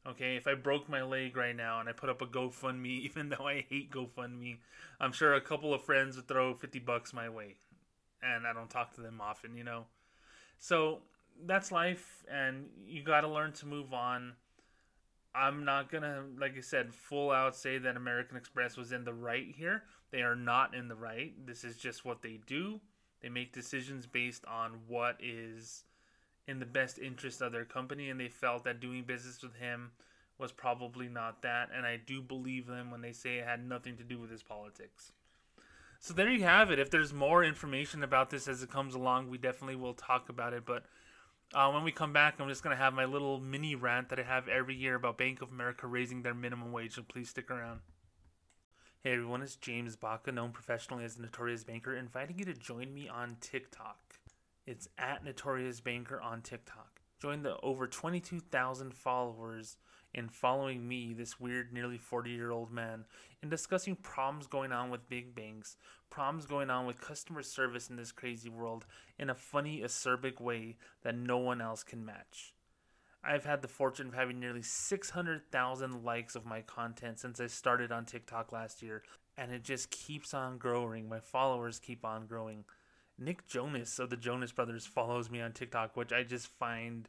[0.06, 3.30] Okay, if I broke my leg right now and I put up a GoFundMe, even
[3.30, 4.58] though I hate GoFundMe,
[5.00, 7.54] I'm sure a couple of friends would throw 50 bucks my way.
[8.22, 9.84] And I don't talk to them often, you know.
[10.58, 11.00] So
[11.44, 14.34] that's life, and you got to learn to move on.
[15.34, 19.14] I'm not to, like I said, full out say that American Express was in the
[19.14, 19.82] right here.
[20.12, 21.32] They are not in the right.
[21.44, 22.80] This is just what they do.
[23.20, 25.84] They make decisions based on what is
[26.46, 29.90] in the best interest of their company, and they felt that doing business with him
[30.38, 31.70] was probably not that.
[31.74, 34.42] And I do believe them when they say it had nothing to do with his
[34.42, 35.12] politics.
[36.00, 36.78] So there you have it.
[36.78, 40.52] If there's more information about this as it comes along, we definitely will talk about
[40.52, 40.66] it.
[40.66, 40.84] But
[41.52, 44.18] uh, when we come back, I'm just going to have my little mini rant that
[44.18, 46.94] I have every year about Bank of America raising their minimum wage.
[46.94, 47.80] So please stick around.
[49.02, 53.06] Hey everyone, it's James Baca, known professionally as Notorious Banker, inviting you to join me
[53.06, 54.14] on TikTok.
[54.66, 57.00] It's at Notorious Banker on TikTok.
[57.20, 59.76] Join the over 22,000 followers
[60.14, 63.04] in following me, this weird, nearly 40 year old man,
[63.42, 65.76] in discussing problems going on with big banks,
[66.10, 68.86] problems going on with customer service in this crazy world
[69.18, 72.54] in a funny, acerbic way that no one else can match.
[73.26, 77.90] I've had the fortune of having nearly 600,000 likes of my content since I started
[77.90, 79.02] on TikTok last year,
[79.36, 81.08] and it just keeps on growing.
[81.08, 82.64] My followers keep on growing.
[83.18, 87.08] Nick Jonas of the Jonas Brothers follows me on TikTok, which I just find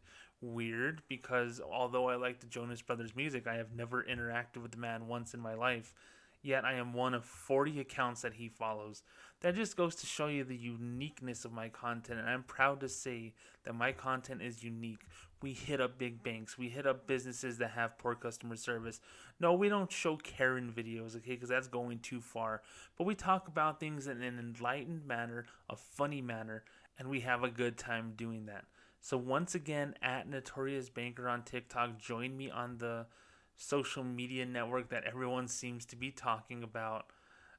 [0.53, 4.77] weird because although I like the Jonas Brothers music, I have never interacted with the
[4.77, 5.93] man once in my life.
[6.41, 9.01] Yet I am one of 40 accounts that he follows.
[9.41, 12.89] That just goes to show you the uniqueness of my content, and I'm proud to
[12.89, 15.05] say that my content is unique
[15.45, 18.99] we hit up big banks, we hit up businesses that have poor customer service.
[19.39, 22.63] No, we don't show Karen videos, okay, because that's going too far.
[22.97, 26.63] But we talk about things in an enlightened manner, a funny manner,
[26.97, 28.65] and we have a good time doing that.
[29.05, 33.05] So once again, at Notorious Banker on TikTok, join me on the
[33.55, 37.05] social media network that everyone seems to be talking about.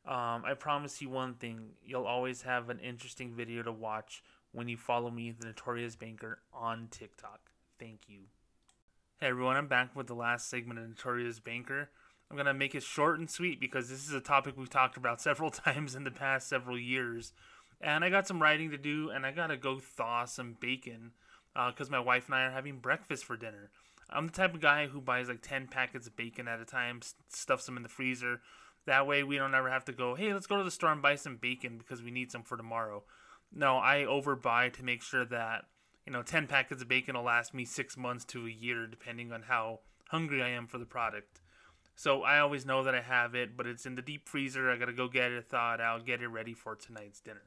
[0.05, 4.67] Um, I promise you one thing: you'll always have an interesting video to watch when
[4.67, 7.39] you follow me, the Notorious Banker, on TikTok.
[7.79, 8.23] Thank you.
[9.21, 11.91] Hey everyone, I'm back with the last segment of Notorious Banker.
[12.29, 15.21] I'm to make it short and sweet because this is a topic we've talked about
[15.21, 17.33] several times in the past several years.
[17.81, 21.13] And I got some writing to do, and I got to go thaw some bacon
[21.69, 23.71] because uh, my wife and I are having breakfast for dinner.
[24.11, 27.01] I'm the type of guy who buys like 10 packets of bacon at a time,
[27.29, 28.41] stuffs them in the freezer.
[28.85, 31.03] That way we don't ever have to go, hey, let's go to the store and
[31.03, 33.03] buy some bacon because we need some for tomorrow.
[33.53, 35.65] No, I overbuy to make sure that
[36.07, 39.33] you know 10 packets of bacon will last me six months to a year, depending
[39.33, 41.41] on how hungry I am for the product.
[41.97, 44.71] So I always know that I have it, but it's in the deep freezer.
[44.71, 47.43] I gotta go get it thawed out, get it ready for tonight's dinner.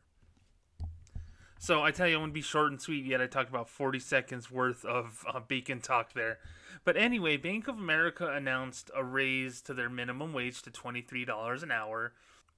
[1.62, 3.06] So I tell you, I'm gonna be short and sweet.
[3.06, 6.40] Yet I talked about 40 seconds worth of uh, bacon talk there.
[6.86, 11.72] But anyway, Bank of America announced a raise to their minimum wage to $23 an
[11.72, 12.14] hour.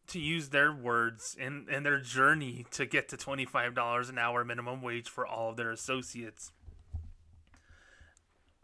[0.08, 4.82] To use their words in, in their journey to get to $25 an hour minimum
[4.82, 6.52] wage for all of their associates.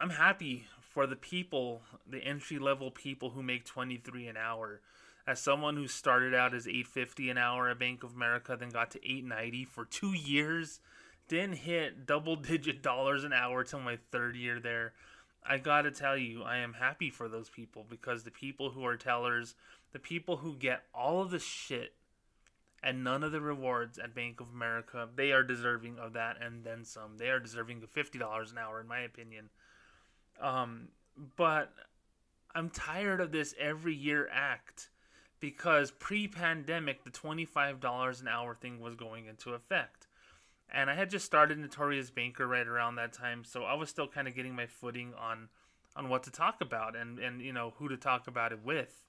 [0.00, 4.82] I'm happy for the people, the entry level people who make 23 an hour
[5.28, 8.90] as someone who started out as 850 an hour at Bank of America, then got
[8.92, 10.80] to 890 for two years,
[11.28, 14.94] didn't hit double digit dollars an hour till my third year there.
[15.46, 18.96] I gotta tell you, I am happy for those people because the people who are
[18.96, 19.54] tellers,
[19.92, 21.92] the people who get all of the shit
[22.82, 26.64] and none of the rewards at Bank of America, they are deserving of that and
[26.64, 27.18] then some.
[27.18, 29.50] They are deserving of fifty dollars an hour, in my opinion.
[30.40, 30.88] Um,
[31.36, 31.70] but
[32.54, 34.88] I'm tired of this every year act
[35.40, 40.06] because pre-pandemic the $25 an hour thing was going into effect.
[40.70, 44.06] And i had just started notorious banker right around that time so i was still
[44.06, 45.48] kind of getting my footing on
[45.96, 49.04] on what to talk about and and you know who to talk about it with.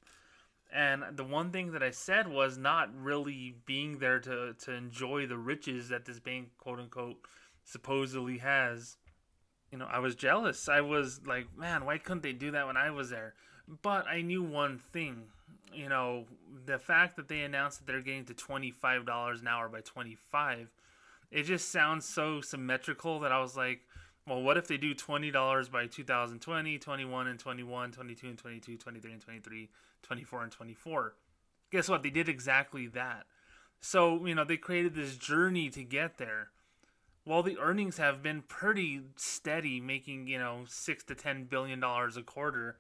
[0.72, 5.28] And the one thing that i said was not really being there to to enjoy
[5.28, 7.18] the riches that this bank quote unquote
[7.64, 8.98] supposedly has.
[9.72, 10.68] You know i was jealous.
[10.68, 13.34] I was like man why couldn't they do that when i was there?
[13.82, 15.28] But i knew one thing
[15.74, 16.26] you know,
[16.66, 20.70] the fact that they announced that they're getting to $25 an hour by 25,
[21.32, 23.82] it just sounds so symmetrical that I was like,
[24.28, 29.12] well, what if they do $20 by 2020, 21 and 21, 22 and 22, 23
[29.12, 29.70] and 23,
[30.04, 31.14] 24 and 24?
[31.72, 32.04] Guess what?
[32.04, 33.26] They did exactly that.
[33.82, 36.50] So, you know, they created this journey to get there.
[37.24, 42.18] While the earnings have been pretty steady, making, you know, 6 to 10 billion dollars
[42.18, 42.78] a quarter,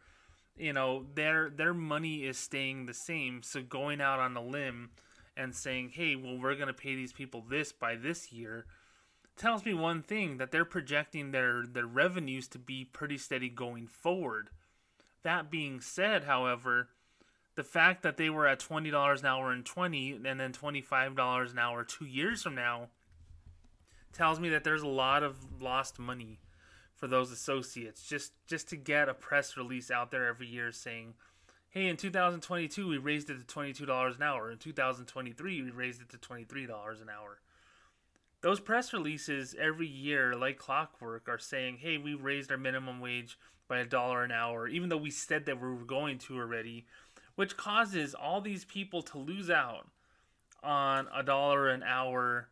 [0.59, 3.41] you know their their money is staying the same.
[3.43, 4.91] So going out on a limb
[5.37, 8.65] and saying hey well we're going to pay these people this by this year
[9.37, 13.87] tells me one thing that they're projecting their their revenues to be pretty steady going
[13.87, 14.49] forward.
[15.23, 16.89] That being said however
[17.55, 21.59] the fact that they were at $20 an hour in 20 and then $25 an
[21.59, 22.87] hour 2 years from now
[24.13, 26.39] tells me that there's a lot of lost money
[26.99, 31.13] for those associates just just to get a press release out there every year saying
[31.69, 34.51] hey in 2022 we raised it to $22 an hour.
[34.51, 36.65] In 2023 we raised it to $23
[37.01, 37.39] an hour.
[38.41, 43.37] Those press releases every year like clockwork are saying hey we raised our minimum wage
[43.67, 46.85] by a dollar an hour even though we said that we were going to already
[47.35, 49.87] which causes all these people to lose out
[50.61, 52.49] on a dollar an hour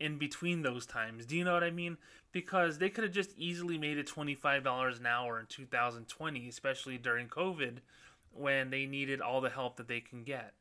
[0.00, 1.26] in between those times.
[1.26, 1.98] Do you know what I mean?
[2.32, 7.28] Because they could have just easily made it $25 an hour in 2020, especially during
[7.28, 7.78] COVID
[8.32, 10.54] when they needed all the help that they can get.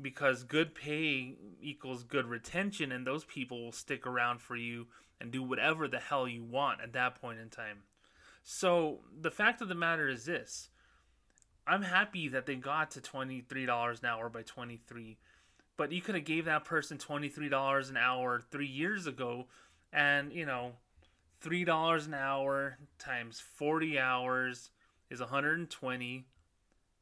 [0.00, 4.86] Because good pay equals good retention, and those people will stick around for you
[5.20, 7.78] and do whatever the hell you want at that point in time.
[8.42, 10.68] So, the fact of the matter is this
[11.66, 15.16] I'm happy that they got to $23 an hour by 23
[15.76, 19.46] but you could have gave that person $23 an hour 3 years ago
[19.92, 20.72] and you know
[21.44, 24.70] $3 an hour times 40 hours
[25.10, 26.26] is 120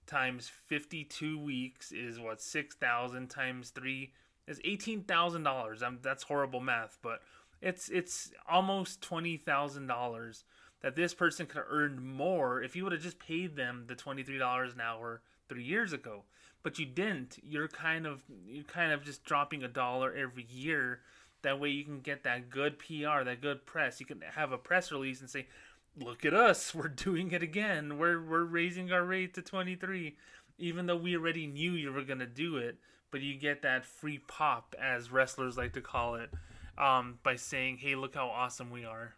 [0.06, 4.12] times 52 weeks is what 6000 times 3
[4.48, 5.82] is $18,000.
[5.82, 7.20] Um, that's horrible math, but
[7.60, 10.44] it's it's almost $20,000
[10.82, 13.94] that this person could have earned more if you would have just paid them the
[13.94, 15.22] $23 an hour
[15.52, 16.24] 3 years ago
[16.62, 17.38] but you didn't.
[17.42, 21.00] You're kind of you're kind of just dropping a dollar every year.
[21.42, 23.98] That way you can get that good PR, that good press.
[23.98, 25.48] You can have a press release and say,
[25.96, 27.98] "Look at us, we're doing it again.
[27.98, 30.16] We're we're raising our rate to 23."
[30.58, 32.76] Even though we already knew you were gonna do it,
[33.10, 36.30] but you get that free pop, as wrestlers like to call it,
[36.78, 39.14] um, by saying, "Hey, look how awesome we are."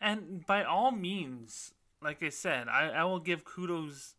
[0.00, 4.16] And by all means, like I said, I, I will give kudos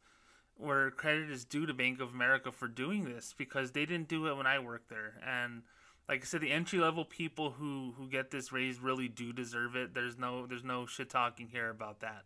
[0.64, 4.28] where credit is due to Bank of America for doing this because they didn't do
[4.28, 5.16] it when I worked there.
[5.26, 5.64] And
[6.08, 9.76] like I said, the entry level people who who get this raise really do deserve
[9.76, 9.94] it.
[9.94, 12.24] There's no there's no shit talking here about that.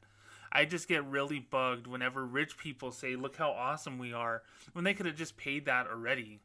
[0.51, 4.83] I just get really bugged whenever rich people say, "Look how awesome we are," when
[4.83, 6.39] they could have just paid that already,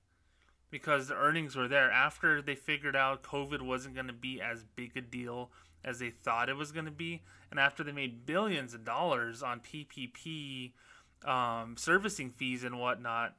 [0.71, 4.65] because the earnings were there after they figured out COVID wasn't going to be as
[4.77, 5.51] big a deal
[5.85, 9.43] as they thought it was going to be, and after they made billions of dollars
[9.43, 10.73] on PPP
[11.25, 13.35] um, servicing fees and whatnot,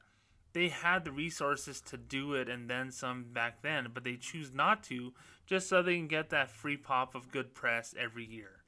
[0.54, 4.54] They had the resources to do it and then some back then, but they choose
[4.54, 5.12] not to
[5.46, 8.62] just so they can get that free pop of good press every year.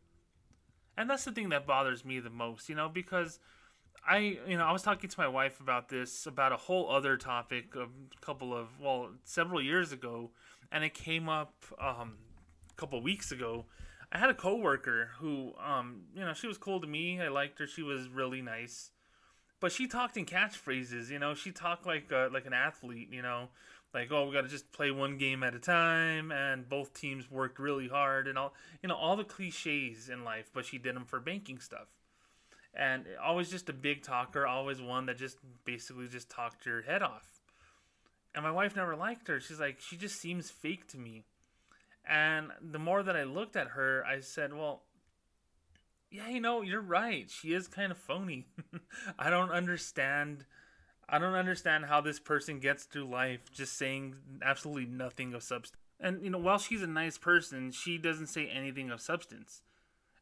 [0.96, 3.38] And that's the thing that bothers me the most, you know, because
[4.06, 7.16] I, you know, I was talking to my wife about this, about a whole other
[7.16, 7.86] topic a
[8.20, 10.30] couple of, well, several years ago,
[10.72, 12.16] and it came up um,
[12.70, 13.66] a couple weeks ago.
[14.12, 17.20] I had a coworker who, um, you know, she was cool to me.
[17.20, 17.66] I liked her.
[17.66, 18.90] She was really nice,
[19.60, 21.10] but she talked in catchphrases.
[21.10, 23.08] You know, she talked like a, like an athlete.
[23.10, 23.48] You know,
[23.94, 27.30] like oh, we got to just play one game at a time, and both teams
[27.30, 30.50] work really hard, and all you know, all the cliches in life.
[30.52, 31.88] But she did them for banking stuff
[32.76, 37.02] and always just a big talker, always one that just basically just talked your head
[37.02, 37.40] off.
[38.34, 39.40] And my wife never liked her.
[39.40, 41.24] She's like, she just seems fake to me.
[42.06, 44.82] And the more that I looked at her, I said, well,
[46.16, 47.30] yeah, you know, you're right.
[47.30, 48.46] She is kind of phony.
[49.18, 50.44] I don't understand.
[51.08, 55.78] I don't understand how this person gets through life just saying absolutely nothing of substance.
[56.00, 59.62] And, you know, while she's a nice person, she doesn't say anything of substance.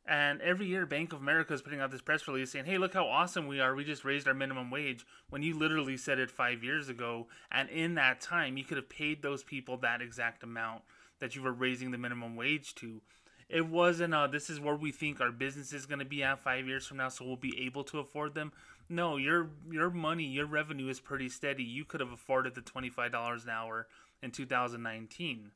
[0.06, 2.92] And every year, Bank of America is putting out this press release saying, hey, look
[2.92, 3.74] how awesome we are.
[3.74, 7.28] We just raised our minimum wage when you literally said it five years ago.
[7.50, 10.82] And in that time, you could have paid those people that exact amount
[11.20, 13.00] that you were raising the minimum wage to.
[13.48, 16.42] It wasn't, uh, this is where we think our business is going to be at
[16.42, 18.52] five years from now, so we'll be able to afford them.
[18.88, 21.62] No, your your money, your revenue is pretty steady.
[21.62, 23.86] You could have afforded the $25 an hour
[24.22, 25.50] in 2019.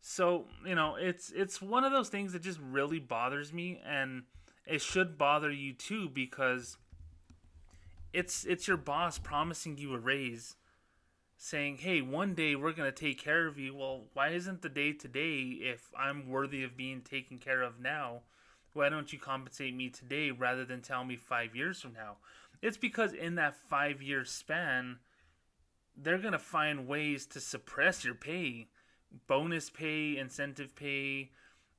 [0.00, 4.24] So you know, it's it's one of those things that just really bothers me, and
[4.66, 6.76] it should bother you too because
[8.12, 10.56] it's it's your boss promising you a raise,
[11.42, 14.92] saying, "Hey, one day we're gonna take care of you." Well, why isn't the day
[14.92, 18.22] today if I'm worthy of being taken care of now?
[18.72, 22.18] Why don't you compensate me today rather than tell me five years from now?
[22.62, 25.00] It's because in that five year span,
[25.96, 28.68] they're gonna find ways to suppress your pay
[29.26, 31.30] bonus pay, incentive pay,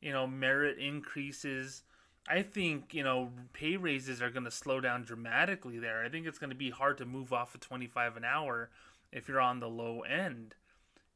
[0.02, 1.84] you know, merit increases.
[2.28, 6.04] I think, you know, pay raises are going to slow down dramatically there.
[6.04, 8.70] I think it's going to be hard to move off of 25 an hour
[9.14, 10.56] if you're on the low end.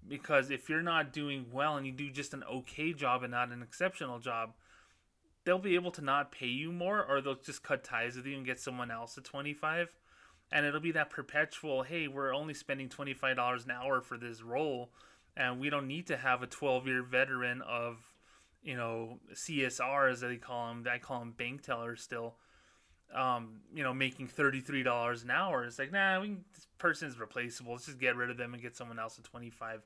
[0.08, 3.52] Because if you're not doing well and you do just an okay job and not
[3.52, 4.54] an exceptional job,
[5.43, 8.38] they'll be able to not pay you more or they'll just cut ties with you
[8.38, 9.93] and get someone else at 25
[10.52, 14.91] and it'll be that perpetual hey we're only spending $25 an hour for this role
[15.38, 17.98] and we don't need to have a 12 year veteran of
[18.64, 20.86] you know CSR as they call them.
[20.91, 22.36] I call them bank tellers still.
[23.16, 25.64] Um, you know, making thirty three dollars an hour.
[25.64, 27.72] It's like, nah, we, this person's replaceable.
[27.72, 29.82] Let's just get rid of them and get someone else at twenty five.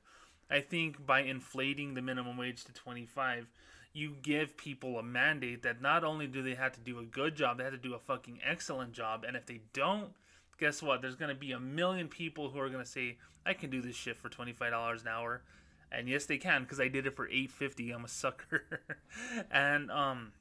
[0.50, 3.46] I think by inflating the minimum wage to twenty five,
[3.92, 7.34] you give people a mandate that not only do they have to do a good
[7.34, 9.24] job, they have to do a fucking excellent job.
[9.26, 10.12] And if they don't,
[10.58, 11.02] guess what?
[11.02, 14.16] There's to be a million people who are to say, I can do this shit
[14.16, 15.42] for $25 an hour.
[15.90, 18.80] And yes, they can because I did it for 850 I'm a sucker.
[19.50, 20.32] and um,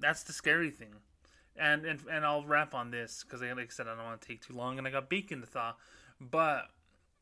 [0.00, 0.94] that's the scary thing.
[1.58, 4.28] And, and, and I'll wrap on this because, like I said, I don't want to
[4.28, 5.74] take too long and I got bacon to thaw.
[6.20, 6.64] But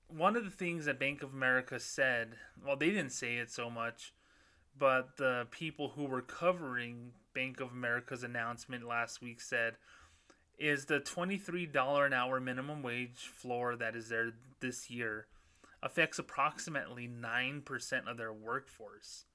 [0.09, 3.70] one of the things that Bank of America said, well, they didn't say it so
[3.70, 4.12] much,
[4.78, 9.76] but the people who were covering Bank of America's announcement last week said,
[10.59, 15.26] is the $23 an hour minimum wage floor that is there this year
[15.82, 19.26] affects approximately 9% of their workforce.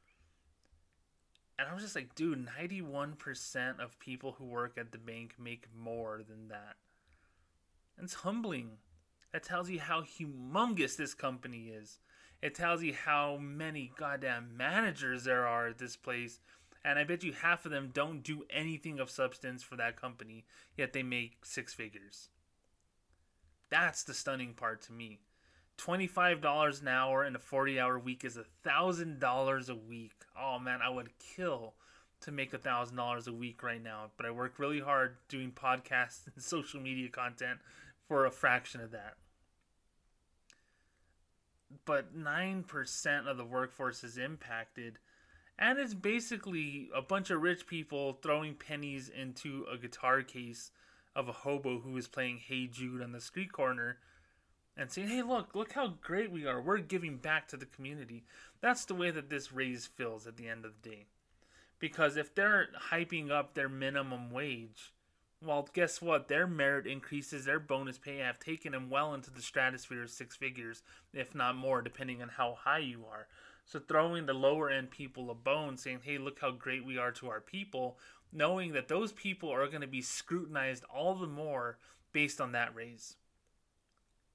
[1.60, 5.68] And I was just like, dude, 91% of people who work at the bank make
[5.78, 6.78] more than that.
[7.98, 8.78] And it's humbling.
[9.34, 12.00] That tells you how humongous this company is.
[12.42, 16.40] It tells you how many goddamn managers there are at this place
[16.84, 20.46] and I bet you half of them don't do anything of substance for that company,
[20.78, 22.30] yet they make six figures.
[23.70, 25.20] That's the stunning part to me.
[25.80, 30.12] $25 an hour in a 40 hour week is $1,000 a week.
[30.40, 31.74] Oh man, I would kill
[32.22, 36.44] to make $1,000 a week right now, but I work really hard doing podcasts and
[36.44, 37.60] social media content
[38.08, 39.16] for a fraction of that.
[41.86, 44.98] But 9% of the workforce is impacted
[45.60, 50.72] and it's basically a bunch of rich people throwing pennies into a guitar case
[51.16, 53.98] of a hobo who is playing Hey Jude on the street corner
[54.80, 56.62] and saying, hey, look, look how great we are.
[56.62, 58.24] We're giving back to the community.
[58.62, 61.06] That's the way that this raise feels at the end of the day.
[61.80, 64.94] Because if they're hyping up their minimum wage,
[65.44, 66.30] well, guess what?
[66.30, 70.38] Their merit increases, their bonus pay have taken them well into the stratosphere of six
[70.38, 70.82] figures,
[71.14, 73.28] if not more, depending on how high you are.
[73.66, 77.12] So throwing the lower end people a bone, saying, hey, look how great we are
[77.12, 77.98] to our people,
[78.32, 81.78] knowing that those people are going to be scrutinized all the more
[82.14, 83.18] based on that raise.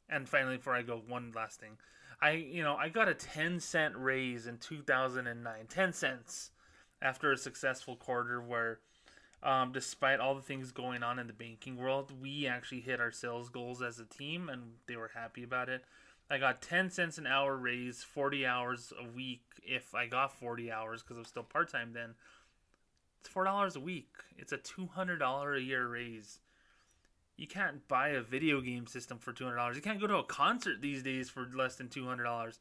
[0.09, 1.79] And finally, before I go, one last thing.
[2.21, 5.55] I, you know, I got a 10 cent raise in 2009.
[5.69, 6.51] 10 cents
[7.03, 8.79] after a successful quarter where,
[9.43, 13.11] um, despite all the things going on in the banking world, we actually hit our
[13.11, 15.85] sales goals as a team and they were happy about it.
[16.31, 20.73] I got 10 cents an hour raise, 40 hours a week if I got 40
[20.73, 22.15] hours because I was still part time then.
[23.21, 24.09] It's $4 a week.
[24.37, 26.41] It's a $200 a year raise.
[27.37, 29.75] You can't buy a video game system for $200.
[29.75, 32.59] You can't go to a concert these days for less than $200.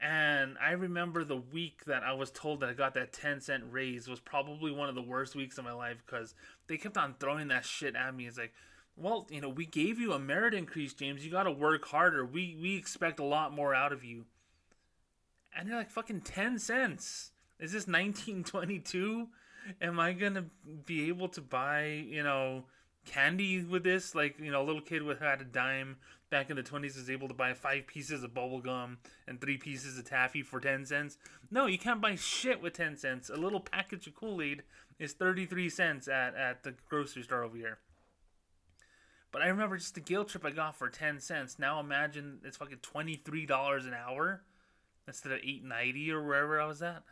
[0.00, 3.64] And I remember the week that I was told that I got that 10 cent
[3.70, 6.34] raise was probably one of the worst weeks of my life because
[6.68, 8.28] they kept on throwing that shit at me.
[8.28, 8.52] It's like,
[8.96, 11.24] well, you know, we gave you a merit increase, James.
[11.24, 12.24] You got to work harder.
[12.24, 14.26] We we expect a lot more out of you.
[15.56, 17.32] And they're like fucking 10 cents.
[17.58, 19.28] Is this 1922?
[19.82, 20.44] Am I going to
[20.86, 22.64] be able to buy, you know,
[23.08, 24.14] candy with this?
[24.14, 25.96] Like, you know, a little kid with had a dime
[26.30, 29.56] back in the 20s was able to buy five pieces of bubble gum and three
[29.56, 31.16] pieces of taffy for 10 cents.
[31.50, 33.30] No, you can't buy shit with 10 cents.
[33.30, 34.62] A little package of Kool-Aid
[34.98, 37.78] is 33 cents at, at the grocery store over here.
[39.30, 41.58] But I remember just the guilt trip I got for 10 cents.
[41.58, 44.42] Now imagine it's fucking $23 an hour
[45.06, 47.02] instead of 8.90 or wherever I was at.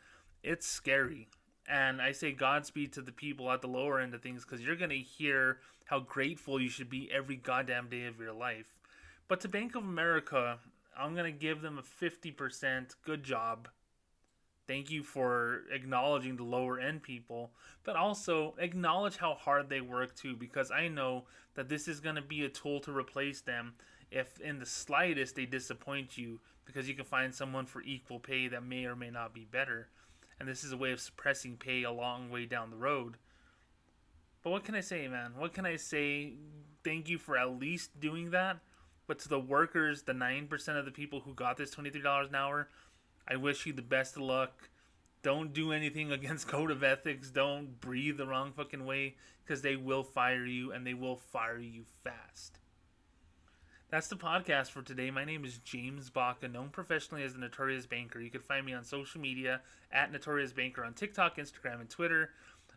[0.42, 1.28] It's scary.
[1.68, 4.76] And I say Godspeed to the people at the lower end of things because you're
[4.76, 8.76] going to hear how grateful you should be every goddamn day of your life.
[9.28, 10.58] But to Bank of America,
[10.96, 13.68] I'm going to give them a 50% good job.
[14.66, 17.52] Thank you for acknowledging the lower end people,
[17.84, 22.16] but also acknowledge how hard they work too, because I know that this is going
[22.16, 23.74] to be a tool to replace them
[24.10, 28.48] if in the slightest they disappoint you, because you can find someone for equal pay
[28.48, 29.88] that may or may not be better.
[30.38, 33.16] And this is a way of suppressing pay a long way down the road.
[34.42, 35.32] But what can I say, man?
[35.36, 36.34] What can I say?
[36.84, 38.58] Thank you for at least doing that.
[39.06, 42.68] But to the workers, the 9% of the people who got this $23 an hour,
[43.26, 44.68] I wish you the best of luck.
[45.22, 47.30] Don't do anything against code of ethics.
[47.30, 51.58] Don't breathe the wrong fucking way because they will fire you and they will fire
[51.58, 52.58] you fast.
[53.96, 55.10] That's the podcast for today.
[55.10, 58.20] My name is James Baca, known professionally as the Notorious Banker.
[58.20, 62.28] You can find me on social media at Notorious Banker on TikTok, Instagram, and Twitter.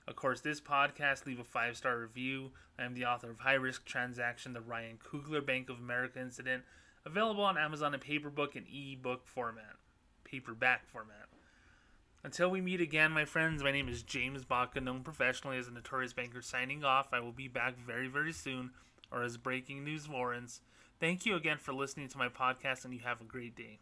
[0.07, 2.51] Of course, this podcast, leave a five star review.
[2.79, 6.63] I am the author of High Risk Transaction, the Ryan Coogler Bank of America incident,
[7.05, 9.75] available on Amazon in paperbook and ebook format,
[10.23, 11.27] paperback format.
[12.23, 15.71] Until we meet again, my friends, my name is James Baca, known professionally as a
[15.71, 17.09] notorious banker, signing off.
[17.11, 18.69] I will be back very, very soon,
[19.11, 20.61] or as breaking news warrants.
[20.99, 23.79] Thank you again for listening to my podcast, and you have a great day.